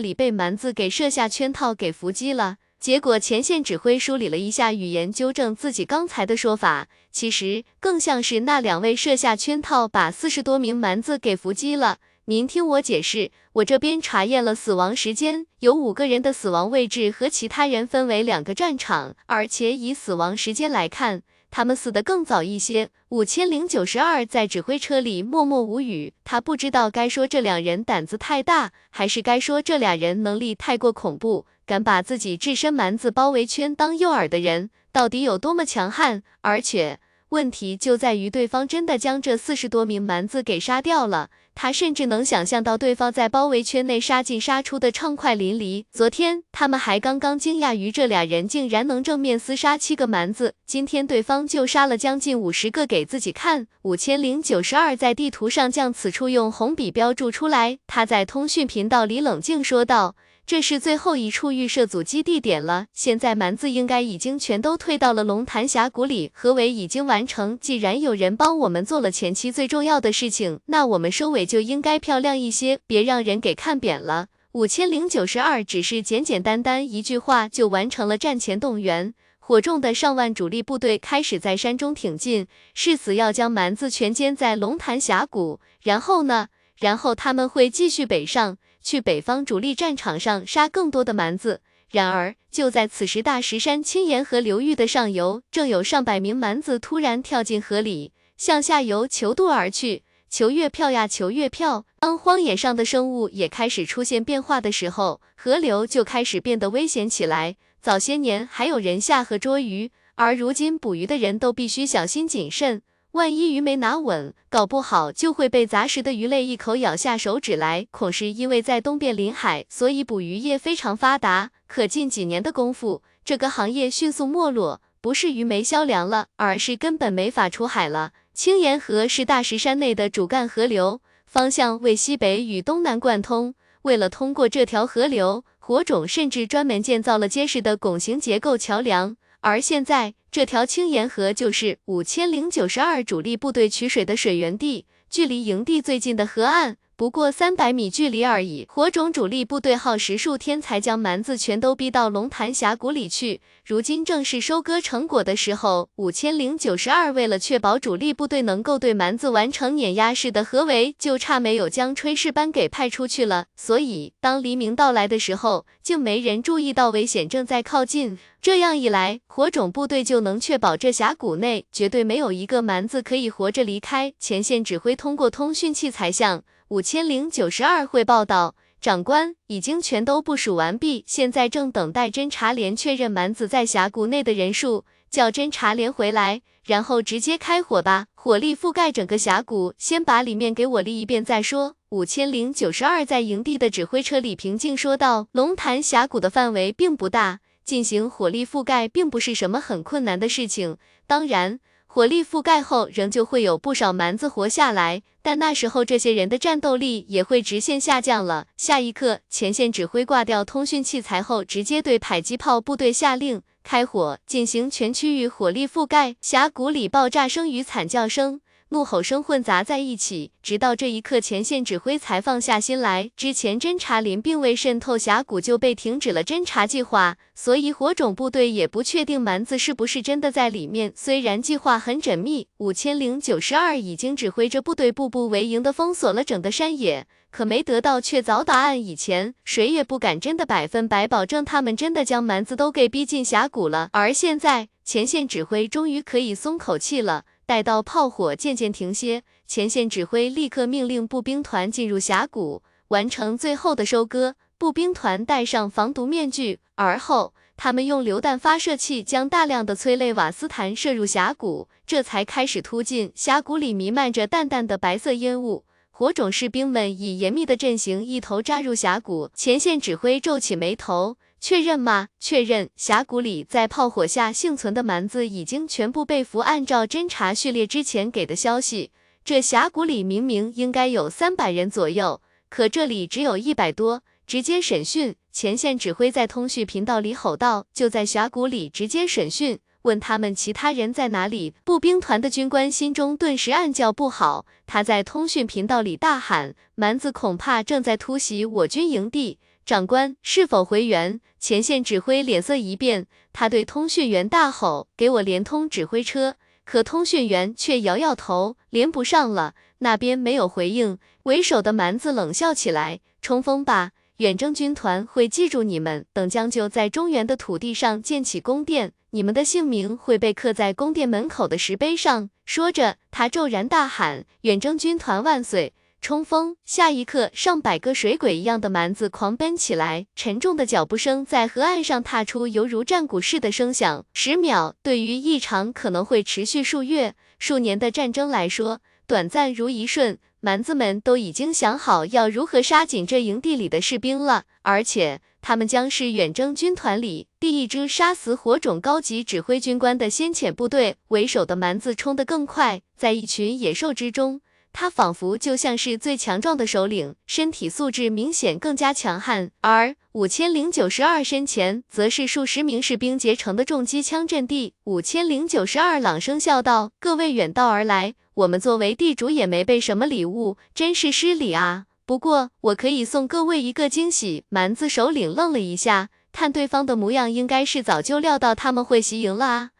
[0.00, 6.88] 里被蛮子给设下圈套，给伏击了。”结果，前线指挥梳理了一下语言，纠正自己刚才的说法。
[7.12, 11.98] 其实更像是那两位设下圈套，把四十多名蛮子给伏击了。
[12.24, 22.88] 您听我解释，我这边查验了死亡时间，有五个人的死亡位置和其他人分为两个战场，而且以死亡时间来看，他们死得更早一些。
[23.10, 31.44] 五千零九十二在指挥车里默默无语，他不知道该说这两人胆子太大，还是该说这俩人能力太过恐怖。
[31.70, 36.20] 敢把自己置身蛮子包围圈当诱饵的人，到底有多么强悍？
[36.40, 36.98] 而且
[37.28, 41.30] 问题就在于对方真的将这四十多名蛮子给杀掉了。
[41.54, 45.84] 他甚至能想象到对方在包围圈内杀进杀出的畅快淋漓。
[45.92, 53.68] 昨天他们还刚刚惊讶于这俩人竟然能正面厮杀七个蛮子，今天对方就杀了将近五十个给自己看。
[53.82, 57.78] 五千零九十二在地图上将此处用红笔标注出来。
[57.86, 60.16] 他在通讯频道里冷静说道。
[60.46, 67.56] 这是最后一处预设阻击地点了，现在蛮子应该已经全都退到了龙潭峡谷里，合围已经完成。
[67.60, 74.26] 既然有人帮我们做了前期最重要的事情，那我们收尾就应该漂亮一些，别让人给看扁了。
[74.52, 85.60] 五千零九十二只是简简单单一句话就完成了战前动员，火种的上万主力部队开始在山中挺进，誓死要将蛮子全歼在龙潭峡谷。
[85.82, 86.48] 然后呢？
[86.80, 88.56] 然后他们会继续北上。
[88.82, 91.60] 去北方主力战场上杀更多的蛮子。
[91.90, 100.04] 然而，就在此时，大石山青岩河流域的上游，正有上百名蛮子突然跳进河里，向下游求渡而去。
[100.28, 101.84] 求月票呀，求月票！
[101.98, 107.56] 当荒野上的生物也开始出现变化的时候，河流就开始变得危险起来。
[107.82, 112.82] 早些年还有人下河捉鱼，而如今捕鱼的人都必须小心谨慎。
[113.12, 117.88] 万一鱼没拿稳，搞不好就会被杂食的鱼类一口咬下手指来。
[117.90, 121.50] 恐是因为在东边临海，所以捕鱼业非常发达。
[121.66, 128.12] 可近几年的功夫，这个行业迅速没落，不是鱼没销粮了，而是根本没法出海了。
[128.32, 133.56] 青岩河是大石山内的主干河流，方向为西北与东南贯通。
[133.82, 139.16] 为了通过这条河流，火种甚至专门建造了结实的拱形结构桥梁。
[139.42, 146.76] 而现在，这条青岩河就是五千零九十二主力部队取水的水源地，距离营地最近的河岸。
[147.00, 148.66] 不过三百米距离而已。
[148.68, 155.88] 火种主力部队耗时数天才将蛮子全都逼到龙潭峡谷里去，如今正是收割成果的时候。
[155.96, 163.46] 五千零九十二为了确保主力部队能够对蛮子完成碾压式的合围，就差没有将炊事班给派出去了。
[163.56, 168.18] 所以当黎明到来的时候，竟没人注意到危险正在靠近。
[168.42, 174.12] 这样一来，火种部队就能确保这峡谷内绝对没有一个蛮子可以活着离开。
[174.20, 176.42] 前线指挥通过通讯器材向。
[176.70, 191.74] 五千零九十二汇报道，长官已经全都部署完毕，现在正等待侦察连确认蛮子在峡谷内的人数，叫侦察连回来，然后直接开火吧，火力覆盖整个峡谷，先把里面给我立一遍再说。
[191.88, 200.76] 五千零九十二在营地的指挥车里平静说道：“龙潭峡谷的范围并不大，进行火力覆盖并不是什么很困难的事情，
[201.08, 201.58] 当然。”
[201.92, 208.46] 火力覆盖后，仍旧会有不少蛮子活下来，但那时候这些人的战斗力也会直线下降了。
[208.56, 216.14] 下一刻，前线指挥挂掉通讯器材后，直接对迫击炮部队下令开火，进行全区域火力覆盖。
[216.20, 218.40] 峡谷里爆炸声与惨叫声。
[218.72, 223.10] 怒吼声混杂在一起，直到这一刻，前线指挥才放下心来。
[223.16, 230.92] 之前侦察林并未渗透峡谷，就被停止了侦察计划，所以火种部队也不确定蛮子是不是真的在里面。
[230.94, 243.88] 虽然计划很缜密，五千零九十二已经指挥着部队步步为营的封锁了整个山野，可没得到确凿答案以前，谁也不敢真的百分百保证他们真的将蛮子都给逼进峡谷了。
[243.92, 247.24] 而现在，前线指挥终于可以松口气了。
[247.50, 254.36] 待到炮火渐渐停歇，前线指挥立刻命令步兵团进入峡谷，完成最后的收割。
[254.56, 263.10] 步兵团戴上防毒面具，而后他们用榴弹发射器将大量的催泪瓦斯弹射入峡谷，这才开始突进。
[263.16, 265.64] 峡谷里弥漫着淡淡的白色烟雾。
[265.90, 269.28] 火种士兵们以严密的阵型一头扎入峡谷。
[269.34, 272.08] 前线指挥皱起眉头，确认吗？
[272.20, 272.68] 确认。
[272.76, 276.40] 峡谷里在炮火下幸存的蛮子已经全部被俘。
[276.40, 278.92] 按照侦察序列之前给的消息，
[279.24, 284.02] 这峡谷里明明应该有三百人左右，可这里只有一百多。
[284.26, 285.16] 直接审讯。
[285.32, 291.54] 前线指挥在通讯频道里吼道：“就在峡谷里直接审讯。”问他们其他人在哪里？
[291.64, 294.44] 步兵团的军官心中顿时暗叫不好。
[294.66, 309.54] 他在通讯频道里大喊：“蛮子恐怕正在突袭我军营地，长官是否回援？”前线指挥脸色一变，他对通讯员大吼：“给我连通指挥车！”可通讯员却摇摇头，连不上了。
[309.78, 310.98] 那边没有回应。
[311.24, 322.28] 为首的蛮子冷笑起来：“冲锋吧！”远征军团会记住你们，等将就在中原的土地上建起宫殿，你们的姓名会被刻在宫殿门口的石碑上。
[322.44, 325.72] 说着，他骤然大喊：“远征军团万岁！
[326.00, 334.04] 冲锋！”下一刻，上百个水鬼一样的蛮子狂奔起来，沉重的脚步声在河岸上踏出，犹如战鼓似的声响。
[334.12, 340.18] 十秒，对于一场可能会持续数月、数年的战争来说，短暂如一瞬。
[340.42, 350.96] 蛮子们都已经想好要如何杀紧这营地里的士兵了，而且他们将是远征军团里第一支杀死火种高级指挥军官的先遣部队。
[351.08, 354.40] 为首的蛮子冲得更快，在一群野兽之中，
[354.72, 359.50] 他仿佛就像是最强壮的首领，身体素质明显更加强悍。
[359.60, 364.74] 而五千零九十二身前，则是数十名士兵结成的重机枪阵地。
[364.84, 371.84] 五千零九十二朗声笑道：“各位远道而来。”我们作为地主也没备什么礼物，真是失礼啊！
[372.06, 374.44] 不过我可以送各位一个惊喜。
[374.48, 379.70] 蛮子首领愣了一下，看对方的模样，应该是早就料到他们会袭营了啊。